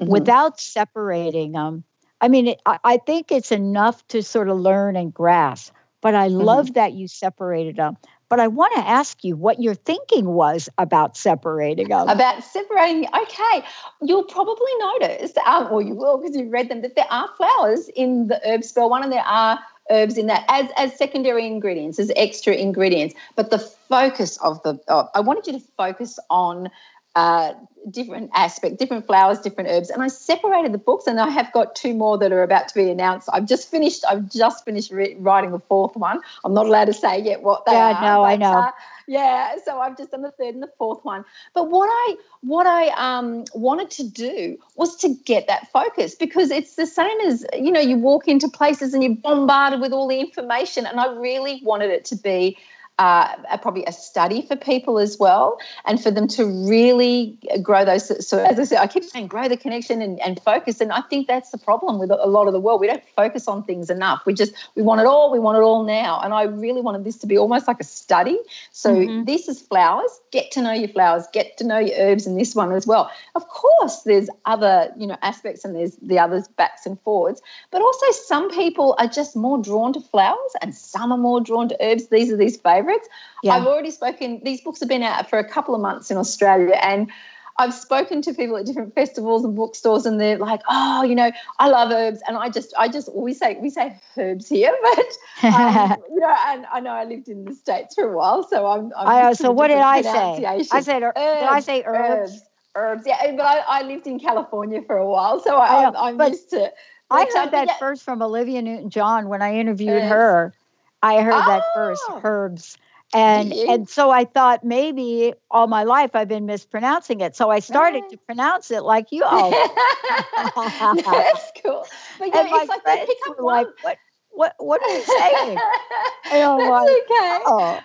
[0.00, 0.10] mm-hmm.
[0.10, 1.84] without separating them,
[2.22, 6.28] I mean, it, I think it's enough to sort of learn and grasp, but I
[6.28, 6.38] mm-hmm.
[6.38, 7.96] love that you separated them.
[8.28, 12.08] But I want to ask you what your thinking was about separating them.
[12.08, 13.66] About separating, okay.
[14.00, 17.88] You'll probably notice, um, or you will because you've read them, that there are flowers
[17.88, 19.58] in the herb spell one, and there are
[19.90, 23.14] herbs in that as as secondary ingredients, as extra ingredients.
[23.36, 24.78] But the focus of the,
[25.14, 26.70] I wanted you to focus on
[27.14, 27.52] uh,
[27.90, 31.06] different aspect, different flowers, different herbs, and I separated the books.
[31.06, 33.28] And I have got two more that are about to be announced.
[33.32, 34.04] I've just finished.
[34.08, 36.20] I've just finished re- writing the fourth one.
[36.44, 38.02] I'm not allowed to say yet what they yeah, are.
[38.02, 38.52] no, I know.
[38.52, 38.70] Uh,
[39.06, 41.24] yeah, so I've just done the third and the fourth one.
[41.54, 46.50] But what I what I um, wanted to do was to get that focus because
[46.50, 50.08] it's the same as you know you walk into places and you're bombarded with all
[50.08, 52.56] the information, and I really wanted it to be
[52.98, 57.84] uh, a, probably a study for people as well, and for them to really grow
[57.84, 58.28] those.
[58.28, 60.80] So, as I said, I keep saying grow the connection and, and focus.
[60.80, 62.80] And I think that's the problem with a lot of the world.
[62.80, 64.22] We don't focus on things enough.
[64.26, 65.32] We just we want it all.
[65.32, 66.20] We want it all now.
[66.20, 68.38] And I really wanted this to be almost like a study.
[68.72, 69.24] So mm-hmm.
[69.24, 70.10] this is flowers.
[70.30, 71.24] Get to know your flowers.
[71.32, 73.10] Get to know your herbs in this one as well.
[73.34, 77.40] Of course, there's other you know aspects and there's the others backs and forwards.
[77.70, 81.68] But also some people are just more drawn to flowers, and some are more drawn
[81.70, 82.08] to herbs.
[82.08, 83.08] These are these favorites favorites.
[83.42, 83.54] Yeah.
[83.54, 86.78] I've already spoken, these books have been out for a couple of months in Australia
[86.82, 87.10] and
[87.58, 91.30] I've spoken to people at different festivals and bookstores, and they're like, "Oh, you know,
[91.58, 95.52] I love herbs," and I just, I just, we say, we say herbs here, but
[95.54, 98.66] um, you know, and I know I lived in the states for a while, so
[98.66, 98.92] I'm.
[98.96, 100.46] I'm I, so what did I say?
[100.46, 102.32] I said, herbs, did I say herbs?
[102.32, 102.42] Herbs,
[102.74, 103.02] herbs.
[103.06, 106.72] yeah, but I, I lived in California for a while, so I, am used to.
[107.10, 107.76] I heard that yeah.
[107.78, 110.54] first from Olivia Newton-John when I interviewed her.
[111.02, 111.46] I heard oh.
[111.46, 112.20] that first, oh.
[112.22, 112.76] herbs
[113.14, 117.36] and and so I thought maybe all my life I've been mispronouncing it.
[117.36, 119.50] So I started to pronounce it like you all.
[120.36, 121.86] That's cool.
[122.18, 123.98] But yeah, and it's like they pick up like, what
[124.30, 125.58] what what are you saying?
[126.32, 127.38] and I'm like, okay.
[127.46, 127.80] Oh.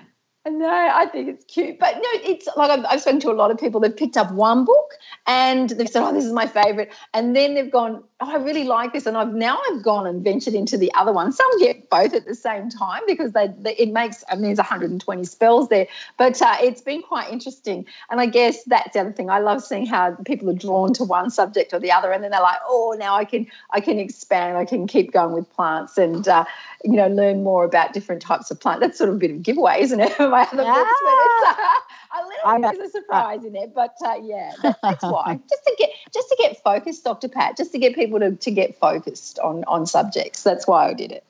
[0.50, 1.78] No, I think it's cute.
[1.78, 3.82] But no, it's like I've, I've spoken to a lot of people.
[3.82, 4.94] They've picked up one book
[5.26, 8.64] and they've said, "Oh, this is my favorite," and then they've gone, "Oh, I really
[8.64, 11.32] like this," and I've now I've gone and ventured into the other one.
[11.34, 14.24] Some get both at the same time because they, they it makes.
[14.30, 17.86] I mean, there's 120 spells there, but uh, it's been quite interesting.
[18.10, 19.30] And I guess that's the other thing.
[19.30, 22.32] I love seeing how people are drawn to one subject or the other, and then
[22.32, 24.56] they're like, "Oh, now I can I can expand.
[24.56, 26.46] I can keep going with plants and uh,
[26.86, 29.38] you know learn more about different types of plants." That's sort of a bit of
[29.38, 30.18] a giveaway, isn't it?
[30.38, 30.74] My other yeah.
[30.74, 31.80] books, but it's
[32.14, 33.74] a little bit of a surprise in it.
[33.74, 34.52] But uh, yeah,
[34.84, 37.28] that's why just to get just to get focused, Dr.
[37.28, 40.44] Pat, just to get people to, to get focused on on subjects.
[40.44, 41.24] That's why I did it.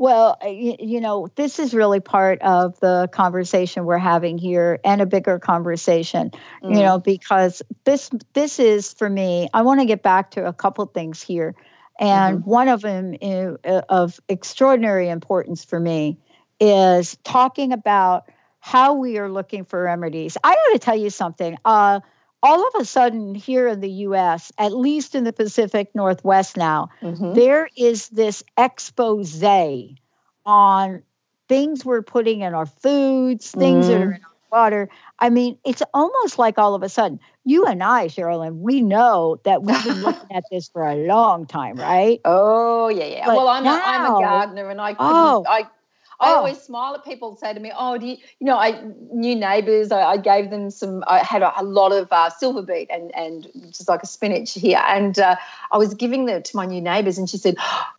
[0.00, 5.00] Well, you, you, know, this is really part of the conversation we're having here and
[5.00, 6.30] a bigger conversation,
[6.62, 6.74] mm.
[6.74, 10.52] you know, because this this is for me, I want to get back to a
[10.52, 11.54] couple things here.
[12.00, 12.50] And mm-hmm.
[12.50, 16.18] one of them is, uh, of extraordinary importance for me
[16.60, 20.36] is talking about how we are looking for remedies.
[20.42, 21.56] I got to tell you something.
[21.64, 22.00] Uh,
[22.42, 26.90] all of a sudden here in the US, at least in the Pacific Northwest now,
[27.02, 27.34] mm-hmm.
[27.34, 29.42] there is this expose
[30.44, 31.02] on
[31.48, 33.88] things we're putting in our foods, things mm.
[33.88, 34.88] that are in our water.
[35.18, 39.40] I mean, it's almost like all of a sudden, you and I, Cheralyn, we know
[39.44, 42.20] that we've been looking at this for a long time, right?
[42.24, 43.26] Oh, yeah, yeah.
[43.26, 45.66] But well, I'm, now, a, I'm a gardener and I couldn't, oh, I
[46.20, 46.36] I oh.
[46.38, 49.36] always smile at people and say to me, "Oh, do you, you know?" I new
[49.36, 49.92] neighbours.
[49.92, 51.04] I, I, gave them some.
[51.06, 54.54] I had a, a lot of uh, silver beet and and just like a spinach
[54.54, 55.36] here, and uh,
[55.70, 57.56] I was giving them to my new neighbours, and she said,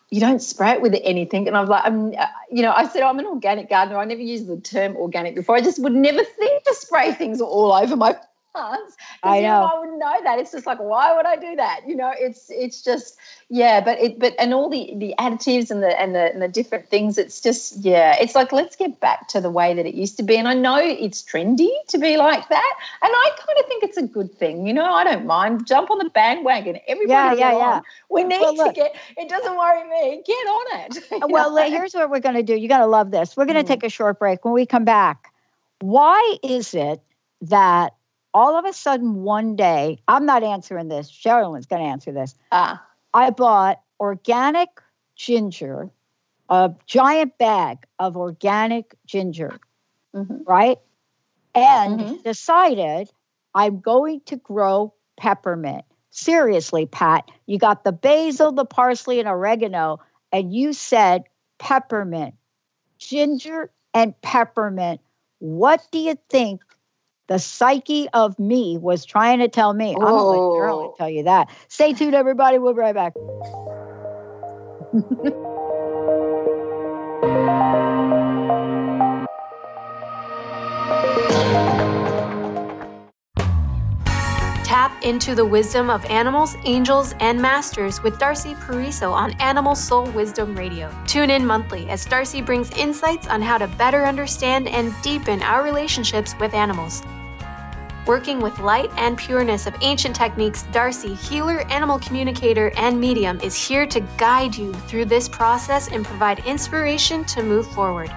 [0.10, 2.88] "You don't spray it with anything." And I was like, "I'm," uh, you know, I
[2.90, 3.98] said, "I'm an organic gardener.
[3.98, 5.56] I never used the term organic before.
[5.56, 8.18] I just would never think to spray things all over my
[8.54, 8.96] plants.
[9.24, 9.36] I know.
[9.36, 9.64] You know.
[9.64, 10.40] I wouldn't know that.
[10.40, 11.82] It's just like, why would I do that?
[11.88, 13.18] You know, it's it's just
[13.50, 16.48] yeah, but it but and all the the additives and the and the and the
[16.48, 17.18] different things.
[17.18, 20.24] It's just yeah, it's like let's get back to the way that it used to
[20.24, 20.38] be.
[20.38, 23.98] And I know it's trendy to be like that, and I kind of think it's
[23.98, 24.68] a good thing.
[24.68, 25.68] You know, I don't mind.
[25.68, 26.80] Jump on the bandwagon.
[26.88, 27.82] Everybody, yeah, yeah, yeah.
[28.10, 28.96] We need well, look, to get.
[29.18, 30.24] It doesn't worry me.
[30.26, 31.04] Get on it.
[31.30, 31.70] Well, know?
[31.70, 32.56] here's what we're going to do.
[32.56, 33.38] You got to love this.
[33.38, 33.68] We're going to mm.
[33.68, 34.44] take a short break.
[34.44, 35.32] When we come back,
[35.80, 37.02] why is it
[37.42, 37.94] that
[38.34, 41.10] all of a sudden one day, I'm not answering this.
[41.12, 42.36] Cheralyn's going to answer this.
[42.52, 42.78] Uh,
[43.14, 44.70] I bought organic
[45.16, 45.90] ginger,
[46.50, 49.60] a giant bag of organic ginger,
[50.16, 50.44] mm-hmm.
[50.48, 50.78] right?
[51.56, 52.16] And mm-hmm.
[52.24, 53.10] decided
[53.54, 55.86] I'm going to grow peppermint.
[56.12, 60.00] Seriously, Pat, you got the basil, the parsley, and oregano,
[60.32, 61.24] and you said
[61.58, 62.36] peppermint,
[62.98, 65.02] ginger, and peppermint.
[65.40, 66.62] What do you think
[67.30, 69.96] the psyche of me was trying to tell me.
[69.96, 70.94] I'm not let girl oh.
[70.98, 71.50] tell you that.
[71.70, 72.58] Stay tuned, everybody.
[72.58, 73.14] We'll be right back.
[84.64, 90.10] Tap into the wisdom of animals, angels, and masters with Darcy Pariso on Animal Soul
[90.12, 90.92] Wisdom Radio.
[91.06, 95.64] Tune in monthly as Darcy brings insights on how to better understand and deepen our
[95.64, 97.04] relationships with animals.
[98.06, 103.56] Working with light and pureness of ancient techniques, Darcy, healer, animal communicator, and medium, is
[103.56, 108.12] here to guide you through this process and provide inspiration to move forward.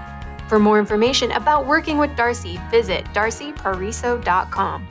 [0.48, 4.88] For more information about working with Darcy, visit darcypariso.com.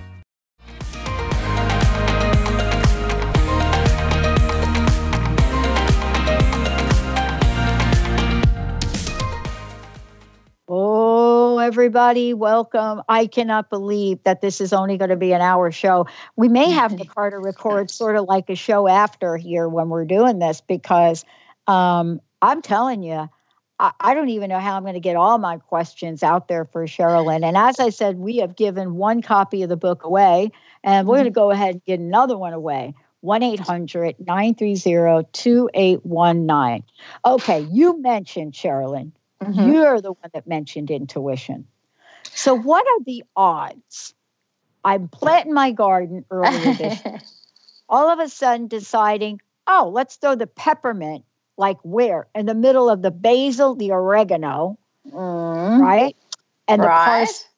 [11.61, 13.01] everybody, welcome.
[13.07, 16.07] I cannot believe that this is only going to be an hour show.
[16.35, 20.05] We may have to Carter record sort of like a show after here when we're
[20.05, 21.23] doing this because
[21.67, 23.29] um, I'm telling you,
[23.79, 26.65] I, I don't even know how I'm going to get all my questions out there
[26.65, 27.43] for Cheralyn.
[27.45, 30.51] And as I said, we have given one copy of the book away,
[30.83, 32.95] and we're going to go ahead and get another one away.
[33.21, 36.83] 1 800 930 2819.
[37.23, 39.11] Okay, you mentioned, Cheralyn,
[39.41, 39.75] Mhm.
[39.75, 41.67] you're the one that mentioned intuition.
[42.33, 44.13] So, what are the odds?
[44.83, 47.21] I'm planting my garden earlier this year.
[47.89, 51.25] all of a sudden deciding, oh, let's throw the peppermint
[51.57, 52.27] like where?
[52.35, 54.77] In the middle of the basil, the oregano,
[55.11, 56.15] Mm, right?
[56.67, 56.89] And the right.
[56.89, 57.49] parsley.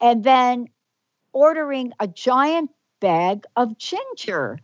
[0.00, 0.68] And then
[1.32, 4.58] ordering a giant bag of ginger.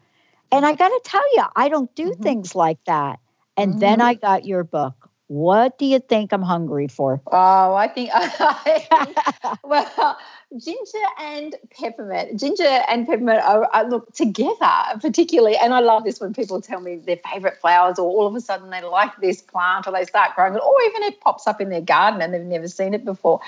[0.53, 2.23] And I got to tell you, I don't do Mhm.
[2.23, 3.21] things like that.
[3.57, 4.05] And then Mhm.
[4.05, 5.10] I got your book.
[5.31, 7.23] What do you think I'm hungry for?
[7.29, 10.19] Oh, I think, I well,
[10.59, 15.57] ginger and peppermint, ginger and peppermint are, are look together particularly.
[15.57, 18.41] And I love this when people tell me their favorite flowers, or all of a
[18.41, 21.61] sudden they like this plant, or they start growing it, or even it pops up
[21.61, 23.39] in their garden and they've never seen it before.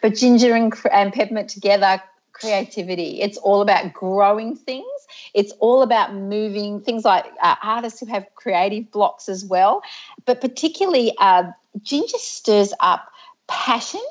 [0.00, 2.02] But ginger and, and peppermint together,
[2.38, 3.20] creativity.
[3.20, 4.86] It's all about growing things.
[5.34, 9.82] It's all about moving things like uh, artists who have creative blocks as well.
[10.24, 11.44] But particularly, uh,
[11.82, 13.10] ginger stirs up
[13.46, 14.02] passion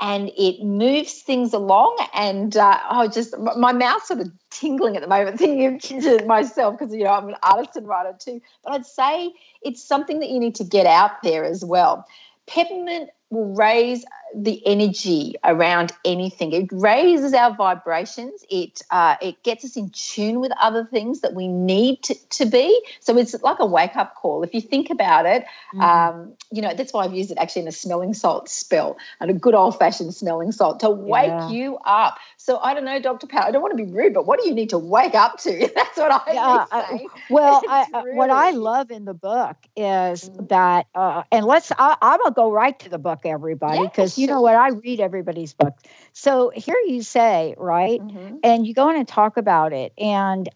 [0.00, 1.96] and it moves things along.
[2.14, 6.24] And uh, oh, just my mouth's sort of tingling at the moment thinking of ginger
[6.26, 8.40] myself because you know I'm an artist and writer too.
[8.62, 9.32] But I'd say
[9.62, 12.06] it's something that you need to get out there as well.
[12.46, 14.04] Peppermint will raise
[14.34, 16.52] the energy around anything.
[16.52, 18.44] It raises our vibrations.
[18.50, 22.46] It uh, it gets us in tune with other things that we need to, to
[22.46, 22.82] be.
[23.00, 24.42] So it's like a wake up call.
[24.42, 25.82] If you think about it, Mm-hmm.
[25.82, 29.30] um, you know that's why I've used it actually in a smelling salt spell and
[29.30, 31.50] a good old fashioned smelling salt to wake Yeah.
[31.50, 32.16] you up.
[32.38, 33.26] So I don't know, Dr.
[33.26, 33.42] Power.
[33.44, 35.70] I don't want to be rude, but what do you need to wake up to?
[35.74, 37.08] That's what I Yeah, I- say.
[37.28, 40.48] Well, I, uh, what I love in the book is Mhm.
[40.48, 44.18] that, uh, and let's, I, I'm gonna go right to the book, everybody, Yeah, because
[44.18, 45.74] you know what, I read everybody's book.
[46.12, 48.40] So here you say, right, Mhm.
[48.42, 50.48] and you go in and talk about it, and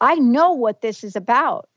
[0.00, 1.68] I know what this is about.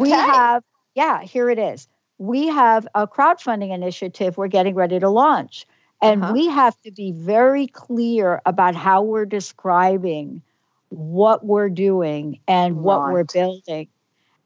[0.00, 0.62] We have,
[0.94, 1.86] yeah, here it is.
[2.18, 5.66] We have a crowdfunding initiative we're getting ready to launch.
[6.02, 6.32] And Uh-huh.
[6.32, 10.42] we have to be very clear about how we're describing
[10.90, 13.88] what we're doing and what we're building.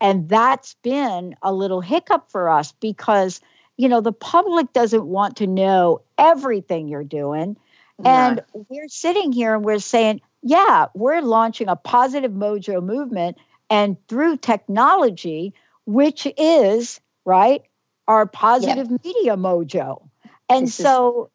[0.01, 3.41] And that's been a little hiccup for us because,
[3.79, 7.57] you know, the public doesn't want to know everything you're doing.
[8.05, 13.39] And we're sitting here and we're saying, yeah, we're launching a positive mojo movement.
[13.71, 15.55] And through technology,
[15.87, 17.63] which is, right,
[18.07, 20.09] our positive media mojo.
[20.49, 21.31] And This so,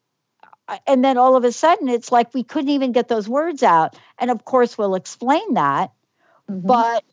[0.68, 3.62] uh, and then all of a sudden, it's like we couldn't even get those words
[3.62, 3.96] out.
[4.18, 5.92] And of course, we'll explain that.
[6.50, 6.66] Mhm.
[6.66, 7.04] But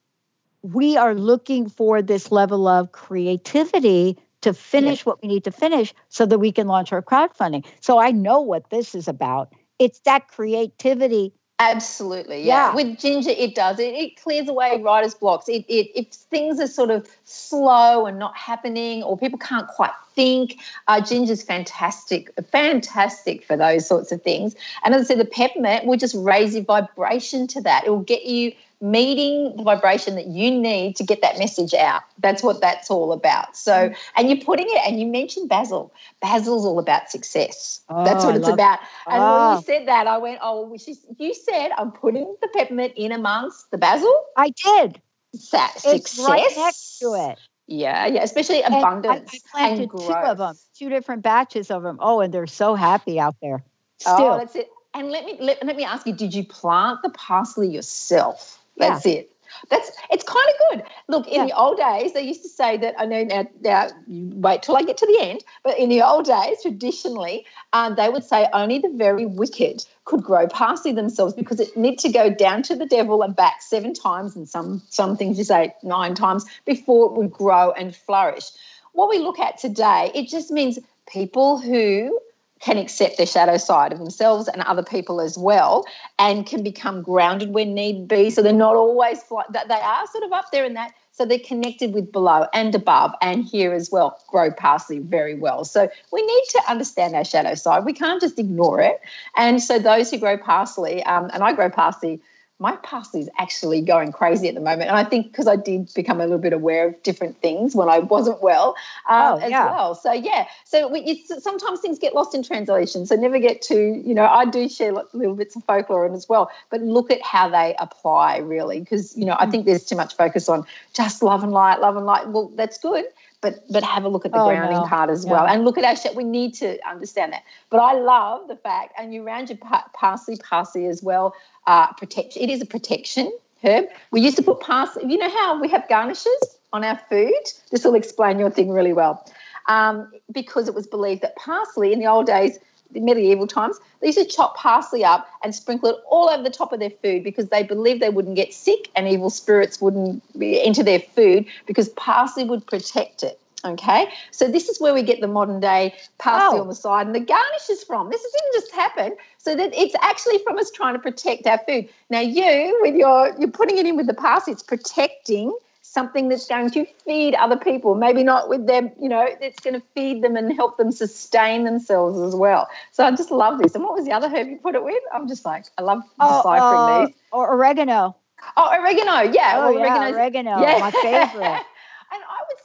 [0.61, 5.93] we are looking for this level of creativity to finish what we need to finish
[6.09, 7.65] so that we can launch our crowdfunding.
[7.79, 9.53] So I know what this is about.
[9.79, 11.33] It's that creativity.
[11.59, 12.69] Absolutely, yeah.
[12.69, 12.75] Yeah.
[12.75, 13.77] With ginger, it does.
[13.79, 15.47] It, it clears away writer's blocks.
[15.47, 19.91] It, it if things are sort of slow and not happening, or people can't quite
[20.15, 24.55] think, uh, ginger's fantastic, fantastic for those sorts of things.
[24.83, 27.85] And as I said, the peppermint will just raise your vibration to that.
[27.85, 32.01] It will get you meeting the vibration that you need to get that message out.
[32.19, 33.55] That's what that's all about.
[33.55, 35.93] So, and you're putting it, and you mentioned basil.
[36.21, 37.81] Basil's all about success.
[37.89, 38.79] that's Oh, what I it's about.
[39.07, 39.51] And when Oh.
[39.51, 39.61] you ah.
[39.61, 43.69] said that, I went, oh, well, she's, you said I'm putting the peppermint in amongst
[43.71, 44.13] the basil.
[44.35, 45.01] I did.
[45.35, 46.27] Sa- It's success.
[46.27, 47.39] right next to it.
[47.67, 49.31] Yeah, yeah, especially And I- abundance.
[49.33, 51.97] I, planted and two of them, two different batches of them.
[52.01, 53.63] Oh, and they're so happy out there.
[54.05, 54.69] Oh, that's it.
[54.93, 58.60] And let me let, let me ask you: Did you plant the parsley yourself?
[58.77, 59.27] That's it.
[59.69, 60.83] That's it's kind of good.
[61.07, 61.45] Look, in Yeah.
[61.45, 62.95] the old days, they used to say that.
[62.97, 63.45] I know now.
[63.61, 65.43] Now you wait till I get to the end.
[65.63, 70.23] But in the old days, traditionally, um, they would say only the very wicked could
[70.23, 73.93] grow parsley themselves because it need to go down to the devil and back seven
[73.93, 78.51] times, and some some things you say nine times before it would grow and flourish.
[78.93, 82.17] What we look at today, it just means people who
[82.61, 85.85] can accept their shadow side of themselves and other people as well
[86.19, 88.29] and can become grounded when need be.
[88.29, 90.93] So they're not always that they are sort of up there in that.
[91.13, 95.65] So they're connected with below and above and here as well grow parsley very well.
[95.65, 97.83] So we need to understand our shadow side.
[97.83, 99.01] We can't just ignore it.
[99.35, 102.21] And so those who grow parsley um, and i grow parsley
[102.61, 104.83] my parsley is actually going crazy at the moment.
[104.83, 107.89] And I think because I did become a little bit aware of different things when
[107.89, 108.75] I wasn't well
[109.09, 109.95] um, oh, as well.
[109.95, 110.45] So, yeah.
[110.65, 113.07] So we, sometimes things get lost in translation.
[113.07, 116.51] So never get too, you know, I do share little bits of folklore as well,
[116.69, 118.79] but look at how they apply really.
[118.79, 119.51] Because, you know, I mm.
[119.51, 122.27] think there's too much focus on just love and light, love and light.
[122.27, 123.05] Well, that's good
[123.41, 124.85] but but have a look at the oh, grounding no.
[124.85, 125.31] part as yeah.
[125.31, 126.15] well and look at our shit.
[126.15, 127.43] We need to understand that.
[127.69, 129.57] But I love the fact, and you round your
[129.93, 131.35] parsley, parsley as well.
[131.67, 132.41] Uh, protection.
[132.41, 133.31] It is a protection
[133.63, 133.85] herb.
[134.11, 135.11] We used to put parsley.
[135.11, 137.43] You know how we have garnishes on our food.
[137.71, 139.25] This will explain your thing really well.
[139.67, 142.57] Um, because it was believed that parsley in the old days
[142.93, 146.73] medieval times, they used to chop parsley up and sprinkle it all over the top
[146.73, 150.83] of their food because they believed they wouldn't get sick and evil spirits wouldn't enter
[150.83, 153.37] their food because parsley would protect it.
[153.63, 156.61] Okay, so this is where we get the modern day parsley oh.
[156.63, 158.09] on the side and the garnishes from.
[158.09, 159.15] This didn't just happen.
[159.37, 161.87] So that it's actually from us trying to protect our food.
[162.09, 165.55] Now you, with your, you're putting it in with the parsley, it's protecting
[165.91, 167.95] something that's going to feed other people.
[167.95, 171.65] Maybe not with them, you know, it's going to feed them and help them sustain
[171.65, 172.69] themselves as well.
[172.91, 173.75] So I just love this.
[173.75, 175.03] And what was the other herb you put it with?
[175.13, 177.15] I'm just like, I love oh, deciphering uh, these.
[177.33, 178.15] Or oregano.
[178.55, 179.31] Oh, oregano.
[179.33, 179.65] Yeah.
[179.65, 180.61] Oh, yeah, oregano.
[180.61, 180.77] Yeah.
[180.79, 181.61] My favorite.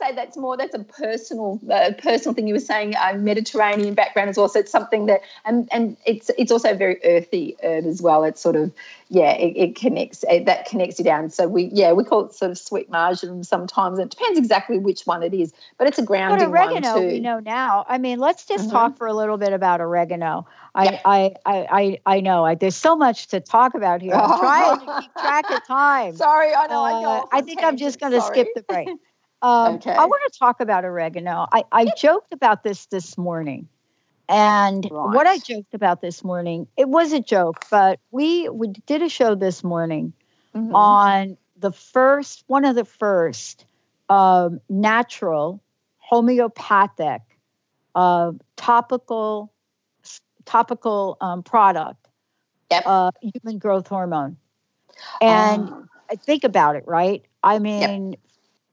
[0.01, 2.47] And I would say that's more that's a personal uh, personal thing.
[2.47, 6.31] You were saying uh, Mediterranean background as well, so it's something that and and it's
[6.39, 8.25] it's also a very earthy herb as well.
[8.25, 8.73] It's sort of
[9.09, 11.31] yeah, it, it connects it, that connects you down.
[11.31, 13.99] So we yeah we call it sort of sweet marjoram sometimes.
[13.99, 17.07] It depends exactly which one it is, but it's a grounding but oregano, one too.
[17.09, 17.85] We know now.
[17.89, 18.73] I mean, let's just mm-hmm.
[18.73, 20.47] talk for a little bit about oregano.
[20.75, 21.01] I, yeah.
[21.07, 22.45] I, I, I, I know.
[22.45, 24.13] I, there's so much to talk about here.
[24.13, 26.17] I'm trying to keep track of time.
[26.17, 26.85] Sorry, I know.
[26.85, 28.89] Uh, I, know I think I'm just going to skip the break.
[29.43, 29.93] Um, okay.
[29.93, 31.47] I want to talk about oregano.
[31.53, 33.69] I, I joked about this this morning.
[34.29, 35.15] And right.
[35.15, 39.09] what I joked about this morning, it was a joke, but we, we did a
[39.09, 40.15] show this morning
[40.55, 40.75] mm-hmm.
[40.75, 43.67] on the first, one of the first
[44.09, 45.63] um, natural
[45.99, 47.23] homeopathic
[47.95, 49.53] uh, topical
[50.45, 52.07] topical um, product,
[52.71, 52.85] yep.
[52.87, 54.37] uh, human growth hormone.
[55.21, 55.89] And um.
[56.25, 57.25] think about it, right?
[57.43, 58.21] I mean, yep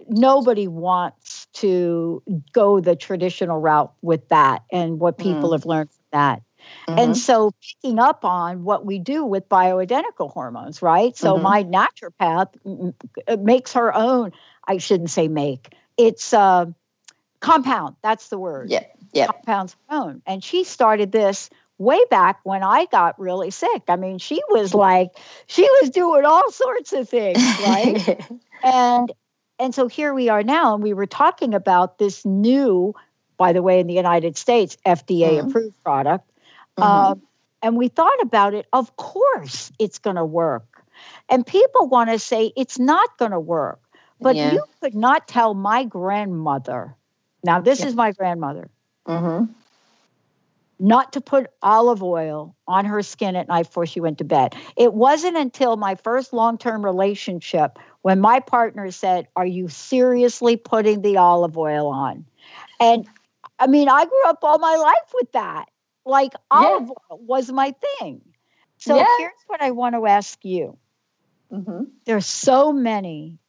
[0.08, 5.54] nobody wants to go the traditional route with that and what people mm.
[5.54, 6.42] have learned from that.
[6.88, 7.00] Mm-hmm.
[7.00, 11.16] And so picking up on what we do with bioidentical hormones, right?
[11.16, 11.44] So mm-hmm.
[11.44, 12.54] my naturopath
[13.40, 14.32] makes her own,
[14.68, 16.66] I shouldn't say make, it's uh,
[17.40, 18.70] compound, that's the word.
[18.70, 18.86] Yeah.
[19.12, 19.28] Yeah.
[19.28, 20.22] Compounds own.
[20.26, 23.84] And she started this way back when I got really sick.
[23.88, 25.12] I mean, she was like,
[25.48, 28.22] she was doing all sorts of things, right?
[28.64, 29.12] and
[29.60, 32.94] and so here we are now, and we were talking about this new,
[33.38, 35.48] by the way, in the United States, FDA mm-hmm.
[35.48, 36.30] approved product.
[36.78, 36.84] Mm-hmm.
[36.84, 37.22] Um,
[37.62, 38.68] and we thought about it.
[38.74, 40.84] Of course, it's going to work.
[41.30, 43.80] And people want to say it's not going to work.
[44.20, 44.54] But yeah.
[44.54, 46.96] you could not tell my grandmother.
[47.44, 47.88] Now, this yeah.
[47.88, 48.70] is my grandmother.
[49.08, 49.52] Mm-hmm.
[50.80, 54.56] Not to put olive oil on her skin at night before she went to bed.
[54.76, 60.56] It wasn't until my first long term relationship when my partner said, Are you seriously
[60.56, 62.26] putting the olive oil on?
[62.80, 63.08] And
[63.58, 65.66] I mean, I grew up all my life with that.
[66.06, 66.94] Like olive yeah.
[67.12, 68.22] oil was my thing.
[68.78, 69.08] So yeah.
[69.18, 70.78] here's what I want to ask you.
[71.52, 71.84] Mm-hmm.
[72.06, 73.40] There's so many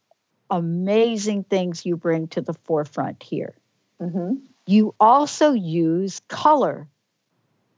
[0.50, 3.54] amazing things you bring to the forefront here.
[4.00, 4.34] Mm-hmm.
[4.66, 6.88] You also use color.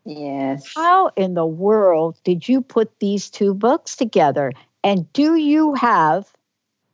[0.04, 0.70] Yes.
[0.76, 4.52] How in the world did you put these two books together?
[4.84, 6.30] And do you have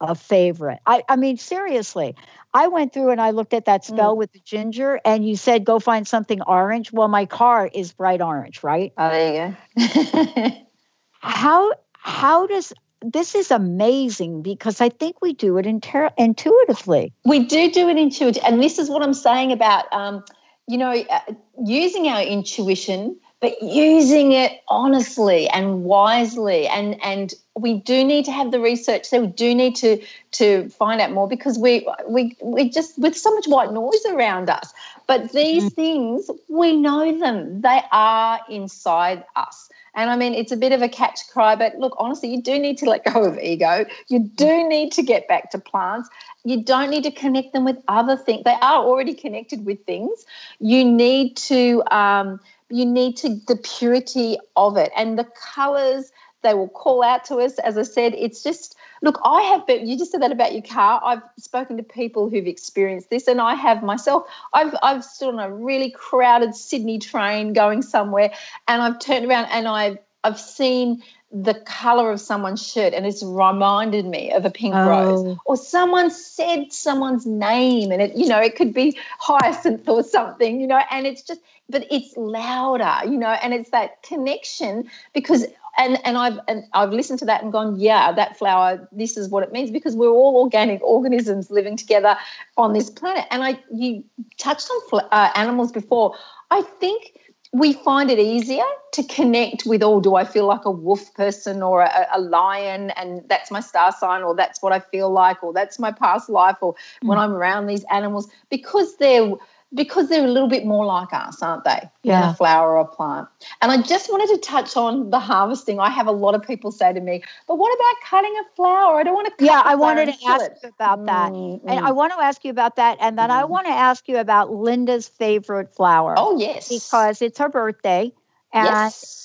[0.03, 0.81] a favorite.
[0.85, 2.17] I, I mean, seriously,
[2.53, 4.19] I went through and I looked at that spell mm.
[4.19, 6.93] with the ginger, and you said go find something orange.
[6.93, 8.93] Well, my car is bright orange, right?
[8.99, 10.51] Oh, there you go.
[11.21, 17.13] how how does this is amazing because I think we do it inter- intuitively.
[17.25, 20.25] We do do it intuitively, and this is what I'm saying about um,
[20.67, 21.21] you know uh,
[21.65, 28.33] using our intuition but using it honestly and wisely and and we do need to
[28.33, 32.35] have the research so we do need to to find out more because we we
[32.41, 34.73] we just with so much white noise around us
[35.07, 35.75] but these mm.
[35.75, 40.81] things we know them they are inside us and I mean, it's a bit of
[40.81, 43.85] a catch cry, but look, honestly, you do need to let go of ego.
[44.09, 46.09] You do need to get back to plants.
[46.45, 48.45] You don't need to connect them with other things.
[48.45, 50.25] They are already connected with things.
[50.61, 52.41] You need to um,
[52.73, 56.11] you need to the purity of it and the colors
[56.43, 57.59] they will call out to us.
[57.59, 60.63] As i said it's just look i have been you just said that about your
[60.63, 61.01] car.
[61.05, 64.27] I've spoken to people who've experienced this and i have myself.
[64.53, 68.33] I've i've stood on a really crowded sydney train going somewhere
[68.67, 71.03] and i've turned around and i've i've seen
[71.33, 74.89] the color of someone's shirt and it's reminded me of a pink oh.
[74.89, 80.03] rose or someone said someone's name and it you know it could be hyacinth or
[80.03, 84.91] something you know and it's just but it's louder you know and it's that connection
[85.15, 85.47] because
[85.79, 89.29] and and I've and I've listened to that and gone yeah that flower this is
[89.29, 92.17] what it means because we're all organic organisms living together
[92.57, 93.25] on this planet.
[93.31, 94.05] And I you
[94.37, 96.15] touched on uh, animals before.
[96.51, 97.19] I think
[97.53, 101.63] we find it easier to connect with, oh, do I feel like a wolf person
[101.63, 105.45] or a, a, lion and that's my star sign or that's what I feel like
[105.45, 107.09] or that's my past life or mm.
[107.09, 109.35] when I'm around these animals because they're
[109.75, 111.81] because they're a little bit more like us, aren't they?
[112.03, 112.31] Yeah.
[112.31, 113.29] a flower or a plant.
[113.61, 115.81] And I just wanted to touch on the harvesting.
[115.81, 118.99] I have a lot of people say to me, but what about cutting a flower?
[118.99, 120.59] I don't want to cut Yeah, I wanted to ask it.
[120.63, 121.33] you about that.
[121.33, 121.69] Mm-hmm.
[121.69, 122.99] And I want to ask you about that.
[123.01, 123.35] And then mm.
[123.35, 126.15] I want to ask you about Linda's favorite flower.
[126.17, 126.69] Oh, yes.
[126.69, 128.13] Because it's her birthday.
[128.53, 129.23] And yes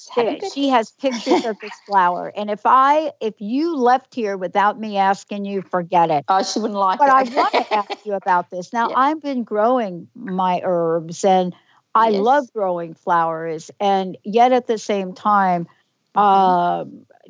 [0.54, 2.32] she has pictures of this flower.
[2.36, 6.26] And if I, if you left here without me asking you, forget it.
[6.28, 7.34] Oh, she wouldn't like but it.
[7.36, 8.74] But I want to ask you about this.
[8.74, 8.96] Now, yeah.
[8.98, 11.56] I've been growing my herbs and
[11.96, 12.22] I yes.
[12.22, 13.72] love growing flowers.
[13.80, 15.68] And yet at the same time,
[16.16, 16.86] uh,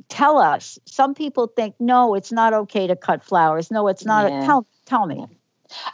[0.09, 0.79] tell us.
[0.85, 3.71] Some people think, no, it's not okay to cut flowers.
[3.71, 4.29] No, it's not.
[4.29, 4.43] Yeah.
[4.43, 5.25] A, tell, tell me.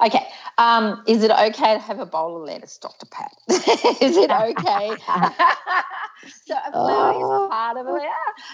[0.05, 0.28] Okay.
[0.57, 3.05] Um, is it okay to have a bowl of lettuce, Dr.
[3.07, 3.32] Pat?
[3.49, 4.95] is it okay?
[6.45, 7.45] so a flower oh.
[7.45, 8.09] is part of it.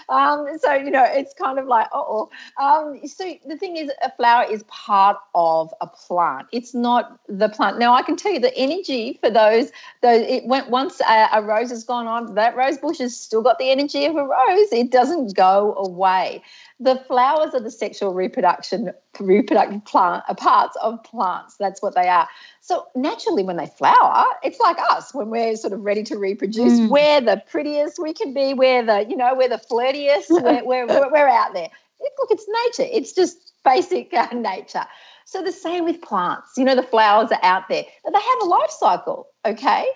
[0.08, 2.30] Um, so you know, it's kind of like oh.
[2.60, 6.48] Um, so the thing is, a flower is part of a plant.
[6.52, 7.78] It's not the plant.
[7.78, 9.70] Now I can tell you the energy for those.
[10.02, 12.34] Those it went once a, a rose has gone on.
[12.34, 14.72] That rose bush has still got the energy of a rose.
[14.72, 16.42] It doesn't go away
[16.80, 21.56] the flowers are the sexual reproduction reproductive plant uh, parts of plants.
[21.58, 22.26] That's what they are.
[22.62, 26.80] So naturally when they flower it's like us when we're sort of ready to reproduce.
[26.80, 26.88] Mm.
[26.88, 28.54] we're the prettiest we can be.
[28.54, 30.26] We're the you know we're the flirtiest.
[30.30, 31.68] We're, we're, we're, out there.
[32.00, 32.90] Look it's nature.
[32.90, 34.84] It's just basic uh, nature.
[35.26, 36.52] So the same with plants.
[36.56, 39.86] You know the flowers are out there but they have a life cycle okay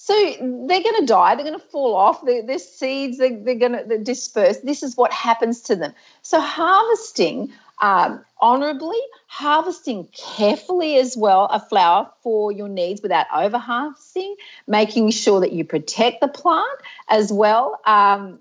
[0.00, 3.72] so they're going to die, they're going to fall off, their seeds, they're, they're going
[3.72, 4.58] to disperse.
[4.58, 5.92] This is what happens to them.
[6.22, 13.58] So harvesting um, honorably, harvesting carefully as well a flower for your needs without over
[13.58, 14.36] harvesting,
[14.66, 16.78] making sure that you protect the plant
[17.08, 18.38] as well, um,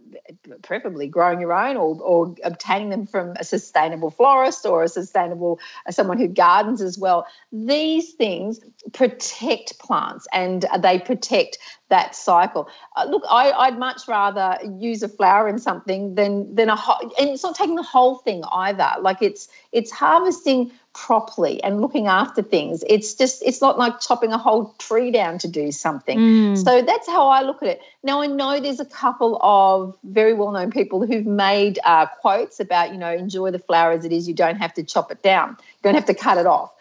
[0.61, 5.59] preferably growing your own or, or obtaining them from a sustainable florist or a sustainable
[5.85, 7.25] uh, someone who gardens as well.
[7.51, 8.59] These things
[8.93, 11.57] protect plants and they protect
[11.89, 12.67] that cycle.
[12.95, 17.11] Uh, look, I, would much rather use a flower in something than than a whole,
[17.17, 18.89] and it's not taking the whole thing either.
[18.99, 22.83] Like it's it's harvesting properly and looking after things.
[22.87, 26.17] It's just it's not like chopping a whole tree down to do something.
[26.17, 26.63] Mm.
[26.63, 27.81] So that's how I look at it.
[28.03, 32.59] Now I know there's a couple of very well known people who've made uh, quotes
[32.59, 34.27] about you know enjoy the flower as it is.
[34.27, 35.57] You don't have to chop it down.
[35.59, 36.71] You don't have to cut it off.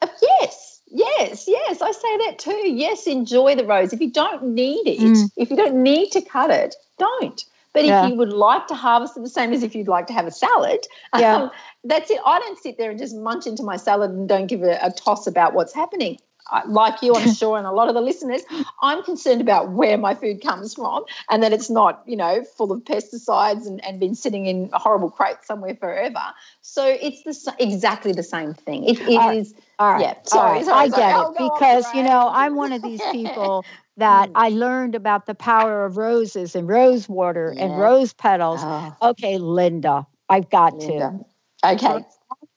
[0.00, 2.68] Uh, yes, Yes, yes, I say that too.
[2.68, 3.94] Yes, enjoy the rose.
[3.94, 5.30] If you don't need it, mm.
[5.36, 7.42] if you don't need to cut it, don't.
[7.72, 8.04] But yeah.
[8.04, 10.26] if you would like to harvest it, the same as if you'd like to have
[10.26, 10.86] a salad,
[11.18, 11.36] yeah.
[11.36, 11.50] Um,
[11.84, 12.20] that's it.
[12.24, 14.90] I don't sit there and just munch into my salad and don't give a, a
[14.90, 16.18] toss about what's happening
[16.66, 18.42] like you, I'm sure, and a lot of the listeners,
[18.80, 22.72] I'm concerned about where my food comes from and that it's not, you know, full
[22.72, 26.22] of pesticides and, and been sitting in a horrible crate somewhere forever.
[26.60, 28.84] So it's the exactly the same thing.
[28.84, 29.54] It, it all is.
[29.78, 30.00] All right.
[30.00, 30.14] Yeah.
[30.24, 30.64] Sorry.
[30.64, 33.64] sorry I get it because you know I'm one of these people
[33.96, 34.32] that mm.
[34.34, 37.64] I learned about the power of roses and rose water yeah.
[37.64, 38.60] and rose petals.
[38.62, 38.96] Oh.
[39.02, 41.24] Okay, Linda, I've got Linda.
[41.64, 41.72] to.
[41.72, 42.04] Okay.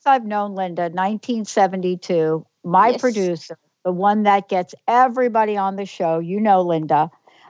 [0.08, 3.02] I've known Linda, 1972, my yes.
[3.02, 6.20] producer, the one that gets everybody on the show.
[6.20, 7.10] You know Linda.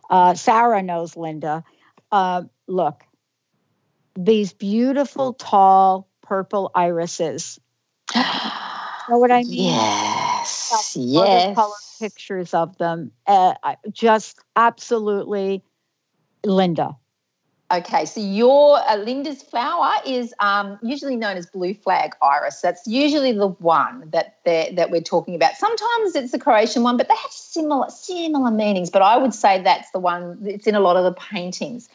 [0.09, 1.63] Uh, Sarah knows Linda.
[2.11, 3.03] Uh, look,
[4.17, 7.59] these beautiful, tall, purple irises.
[9.09, 9.73] know what I mean?
[9.73, 10.95] Yes.
[10.95, 11.57] Yes.
[11.99, 13.11] Pictures of them.
[13.25, 13.53] Uh,
[13.91, 15.63] just absolutely
[16.43, 16.97] Linda.
[17.71, 22.61] Okay, so your uh, Linda's flower is um, usually known as blue flag iris.
[22.61, 25.55] That's usually the one that that we're talking about.
[25.55, 28.91] Sometimes it's the Croatian one, but they have similar similar meanings.
[28.91, 30.37] But I would say that's the one.
[30.45, 31.89] It's in a lot of the paintings,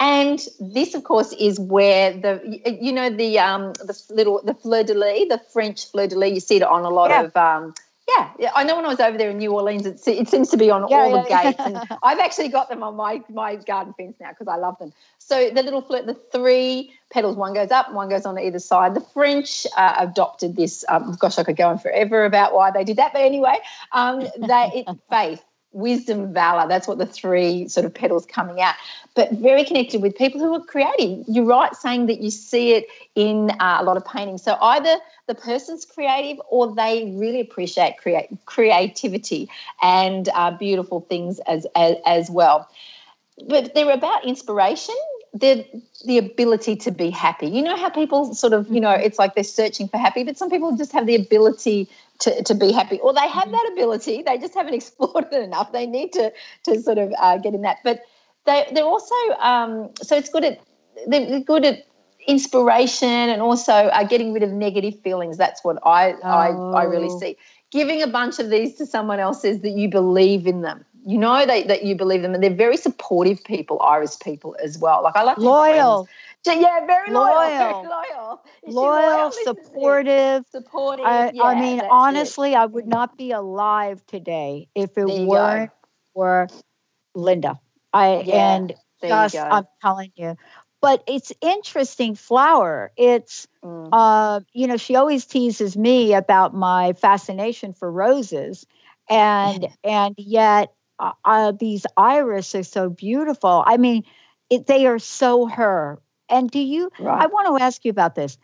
[0.00, 4.82] and this, of course, is where the you know the um, the little the fleur
[4.82, 6.34] de lis, the French fleur de lis.
[6.34, 7.22] You see it on a lot yeah.
[7.22, 7.74] of um,
[8.08, 10.50] Yeah, yeah, I know when I was over there in New Orleans, it, it seems
[10.50, 13.22] to be on Yeah, all yeah, the gates, and I've actually got them on my
[13.28, 14.92] my garden fence now because I love them.
[15.18, 18.94] So the little flirt, the three petals, one goes up, one goes on either side.
[18.94, 20.84] The French uh, adopted this.
[20.88, 23.58] Um, gosh, I could go on forever about why they did that, but anyway,
[23.92, 26.68] um, they it, faith, wisdom, valor.
[26.68, 28.74] That's what the three sort of petals coming out.
[29.14, 31.24] But very connected with people who are creative.
[31.28, 34.42] You're right, saying that you see it in uh, a lot of paintings.
[34.42, 34.96] So either
[35.26, 39.48] the person's creative or they really appreciate create, creativity
[39.82, 42.68] and uh, beautiful things as, as as well.
[43.48, 44.94] But they're about inspiration.
[45.34, 45.64] They're
[46.04, 47.48] the ability to be happy.
[47.48, 50.36] You know how people sort of, you know, it's like they're searching for happy, but
[50.36, 51.88] some people just have the ability
[52.22, 55.72] to, to be happy, or they have that ability, they just haven't explored it enough.
[55.72, 56.32] They need to
[56.64, 57.78] to sort of uh, get in that.
[57.84, 58.00] But
[58.46, 60.60] they they're also um, so it's good at
[61.06, 61.86] they're good at
[62.28, 65.36] inspiration and also uh, getting rid of negative feelings.
[65.36, 67.18] That's what I, I I really Oh.
[67.18, 67.36] see.
[67.70, 70.84] Giving a bunch of these to someone else is that you believe in them.
[71.06, 74.78] You know that, that you believe them, and they're very supportive people, Iris people as
[74.78, 75.02] well.
[75.02, 76.08] Like I like Loyal,
[76.44, 77.58] friends- Yeah, very loyal, Loyal.
[77.58, 79.66] very loyal, loyal, Listen to this.
[79.66, 80.44] supportive.
[80.50, 81.06] supportive.
[81.06, 81.90] I, I mean, that's it.
[81.92, 85.30] honestly, I would not be alive today if it There you go.
[85.30, 85.70] weren't
[86.14, 86.48] for
[87.14, 87.60] Linda.
[87.92, 89.36] I Yeah, and just.
[89.36, 90.36] I'm telling you.
[90.80, 92.90] But it's interesting flower.
[92.96, 93.88] It's Mm.
[93.92, 98.66] uh, you know, she always teases me about my fascination for roses,
[99.08, 103.62] and and yet uh, uh, these iris are so beautiful.
[103.64, 104.02] I mean,
[104.50, 106.00] it, they are so her.
[106.32, 106.90] And do you?
[106.98, 108.38] I want to ask you about this.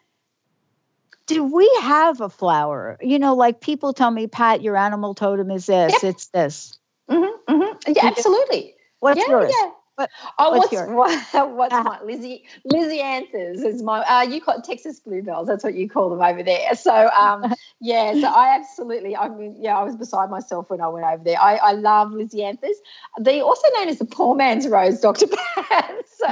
[1.27, 2.99] Do we have a flower?
[3.01, 6.79] You know, like people tell me, Pat, your animal totem is this, it's this.
[7.11, 7.93] Mm-hmm, mm-hmm.
[7.97, 8.75] Yeah, absolutely.
[9.01, 9.53] What's yeah, yours?
[9.55, 9.71] yeah.
[9.99, 10.89] What- oh, what's what's yours?
[11.33, 11.83] what, what's Ah.
[11.85, 15.49] my Lizzie Lisianthus is my uh, you call Texas bluebells.
[15.49, 16.75] That's what you call them over there.
[16.77, 19.17] So um, yeah, so I absolutely.
[19.17, 21.41] I mean, yeah, I was beside myself when I went over there.
[21.41, 22.77] I, I love Lisianthus.
[23.19, 25.95] They're also known as the poor man's rose, Doctor Pat.
[26.09, 26.27] so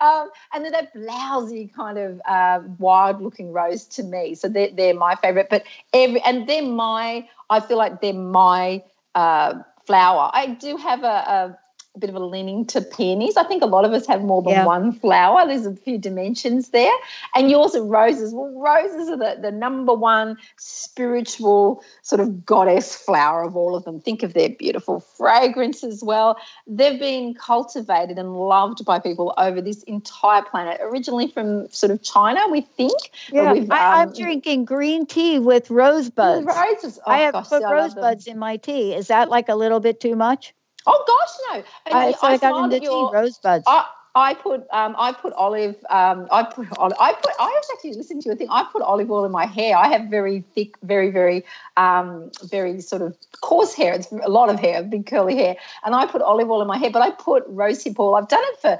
[0.00, 4.34] um, and they're that blousy kind of uh, wild-looking rose to me.
[4.34, 5.48] So they're, they're my favorite.
[5.50, 7.28] But every and they're my.
[7.50, 8.82] I feel like they're my
[9.14, 10.30] uh, flower.
[10.32, 11.58] I do have a, a,
[11.94, 13.36] a bit of a leaning to peonies.
[13.36, 14.66] I think a lot of us have more than Yeah.
[14.66, 15.46] one flower.
[15.46, 16.92] There's a few dimensions there.
[17.36, 18.34] And yours are roses.
[18.34, 23.84] Well, roses are the, the number one spiritual sort of goddess flower of all of
[23.84, 24.00] them.
[24.00, 26.36] Think of their beautiful fragrance as well.
[26.66, 32.02] They've been cultivated and loved by people over this entire planet, originally from sort of
[32.02, 32.98] China, we think.
[33.30, 36.44] Yeah, we've, I, I'm um, drinking green tea with rosebuds.
[36.44, 36.98] Roses.
[37.06, 38.94] Oh, I have gosh, put I rosebuds in my tea.
[38.94, 40.54] Is that like a little bit too much?
[40.86, 41.64] Oh gosh, no!
[41.86, 43.64] And I, so I, got into that tea rosebuds.
[43.66, 47.68] I, I put um, I put olive um, I put oli- I put I was
[47.72, 48.48] actually listening to a thing.
[48.50, 49.76] I put olive oil in my hair.
[49.76, 51.44] I have very thick, very very
[51.76, 53.94] um, very sort of coarse hair.
[53.94, 56.78] It's a lot of hair, big curly hair, and I put olive oil in my
[56.78, 56.90] hair.
[56.90, 58.14] But I put rosehip oil.
[58.14, 58.78] I've done it for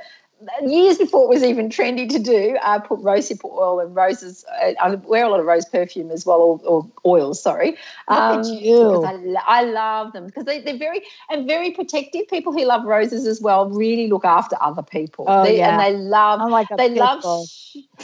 [0.66, 2.56] years before it was even trendy to do.
[2.62, 4.44] I put rosehip oil and roses.
[4.50, 7.42] I, I wear a lot of rose perfume as well, or, or oils.
[7.42, 7.76] Sorry,
[8.08, 8.90] Um, at you.
[8.90, 12.28] because I, I love them because they, they're very and very protective.
[12.28, 15.26] People who love roses as well really look after other people.
[15.28, 15.70] Oh, They- yeah.
[15.70, 17.22] and they love I'm like a they love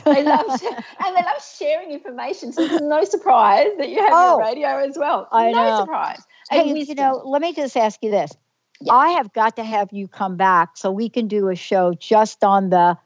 [0.05, 2.53] they love and they love sharing information.
[2.53, 4.39] So it's no surprise that you have Oh.
[4.39, 5.29] your radio as well.
[5.31, 5.77] I no know.
[5.77, 6.23] surprise.
[6.51, 8.33] And Hey, you know, let me just ask you this.
[8.81, 8.93] Yeah.
[8.95, 12.43] I have got to have you come back so we can do a show just
[12.45, 12.97] on the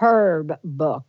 [0.00, 1.04] herb book.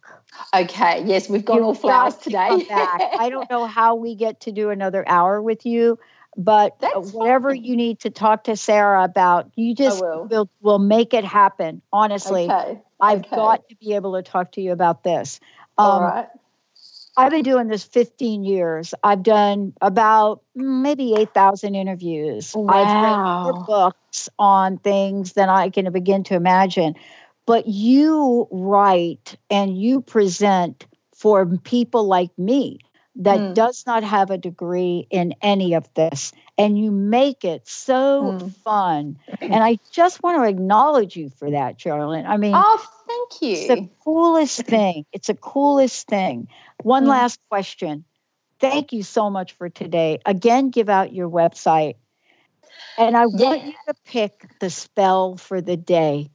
[0.55, 2.67] okay, yes, we've got You've all flowers to today.
[2.69, 5.97] I don't know how we get to do another hour with you,
[6.37, 7.63] but That's whatever fine.
[7.63, 10.27] you need to talk to Sarah about, you just will.
[10.29, 11.81] will will make it happen.
[11.91, 12.81] Honestly, Okay.
[12.99, 13.35] I've okay.
[13.35, 15.39] got to be able to talk to you about this.
[15.77, 16.27] all Um, right.
[17.17, 18.93] I've been doing this 15 years.
[19.03, 22.53] I've done about maybe 8,000 interviews.
[22.55, 22.73] Wow.
[22.73, 26.95] I've read more books on things than I can begin to imagine.
[27.45, 32.79] But you write and you present for people like me
[33.17, 33.55] that Mm.
[33.55, 36.31] does not have a degree in any of this.
[36.57, 38.53] And you make it so Mm.
[38.63, 39.17] fun.
[39.41, 42.25] And I just want to acknowledge you for that, Charlotte.
[42.25, 43.53] I mean, Oh, thank you.
[43.57, 45.05] it's the coolest thing.
[45.11, 46.47] It's the coolest thing.
[46.83, 47.09] One Mm.
[47.09, 48.05] last question.
[48.59, 50.19] Thank you so much for today.
[50.25, 51.95] Again, give out your website.
[52.97, 56.29] And I want you to pick the spell for the day.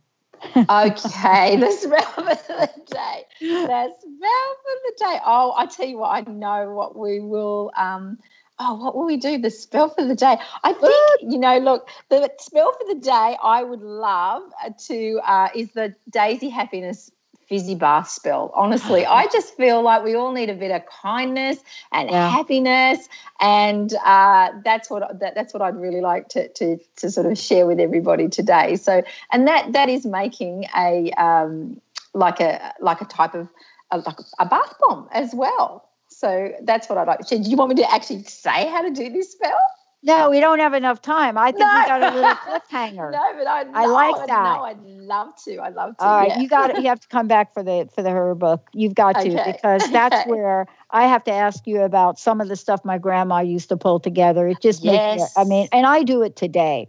[0.57, 3.25] Okay, the spell for the day.
[3.41, 5.19] The spell for the day.
[5.25, 7.73] Oh, I tell you what, I know what we will.
[7.77, 8.19] Um,
[8.59, 9.39] oh, what will we do?
[9.39, 10.37] The spell for the day.
[10.63, 11.59] I think you know.
[11.59, 16.49] Look, the spell for the day I would love uh, to uh, is the Daisy
[16.49, 17.11] Happiness
[17.49, 18.51] fizzy bath spell.
[18.55, 21.59] Honestly, I just feel like we all need a bit of kindness
[21.93, 22.29] and Yeah.
[22.31, 23.09] happiness,
[23.41, 27.39] and uh, that's what that, that's what I'd really like to, to to sort of
[27.39, 28.77] share with everybody today.
[28.77, 31.81] So, and that that is making a um,
[32.15, 33.49] like a like a type of
[33.91, 35.89] a, like a bath bomb as well.
[36.09, 37.25] So that's what I'd like.
[37.25, 39.59] So do you want me to actually say how to do this spell?
[40.03, 41.37] No, we don't have enough time.
[41.37, 41.81] I think No.
[41.81, 43.11] we got a little cliffhanger.
[43.17, 44.29] No, but I, I like that.
[44.29, 45.59] No, I'd love to.
[45.61, 46.05] I'd love to.
[46.05, 46.39] All right, yeah.
[46.39, 48.69] you got You have to come back for the for the her book.
[48.73, 50.31] You've got to Okay, because that's okay.
[50.31, 53.77] where I have to ask you about some of the stuff my grandma used to
[53.77, 54.47] pull together.
[54.47, 55.35] It just makes me, Yes.
[55.37, 56.89] I mean, and I do it today.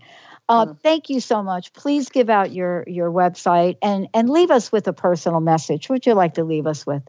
[0.49, 0.79] Uh, Mm.
[0.81, 1.73] Thank you so much.
[1.73, 5.89] Please give out your your website and and leave us with a personal message.
[5.89, 7.03] What would you like to leave us with?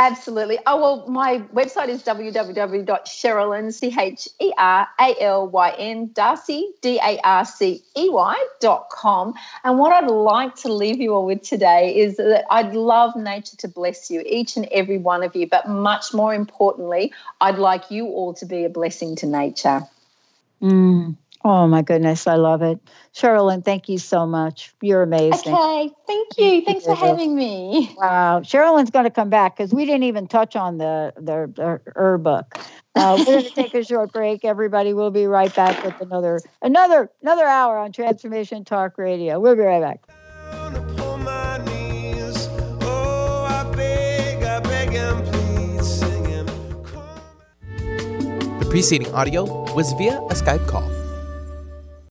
[0.00, 0.58] Absolutely.
[0.66, 6.64] Oh, well, my website is www.cheralyn, C H E R A L Y N, Darcey,
[6.80, 9.34] D A R C E Y dot com.
[9.62, 13.56] And what I'd like to leave you all with today is that I'd love nature
[13.58, 15.46] to bless you, each and every one of you.
[15.48, 19.82] But much more importantly, I'd like you all to be a blessing to nature.
[20.60, 21.16] Mm.
[21.46, 22.78] Oh my goodness, I love it,
[23.14, 23.62] Cheralyn.
[23.62, 24.72] Thank you so much.
[24.80, 25.52] You're amazing.
[25.52, 25.90] Okay.
[26.06, 26.62] Thank you.
[26.64, 27.94] Thanks for having me.
[28.04, 31.80] Wow, Cheralyn's going to come back because we didn't even touch on the the, the
[31.94, 32.58] her book.
[32.94, 34.44] Uh, we're going to take a short break.
[34.44, 39.38] Everybody, we'll be right back with another another another hour on Transformation Talk Radio.
[39.38, 40.02] We'll be right back.
[40.74, 42.48] upon my knees.
[42.80, 46.46] Oh, I beg, I beg and plead, singing.
[48.60, 50.93] The preceding audio was via a Skype call.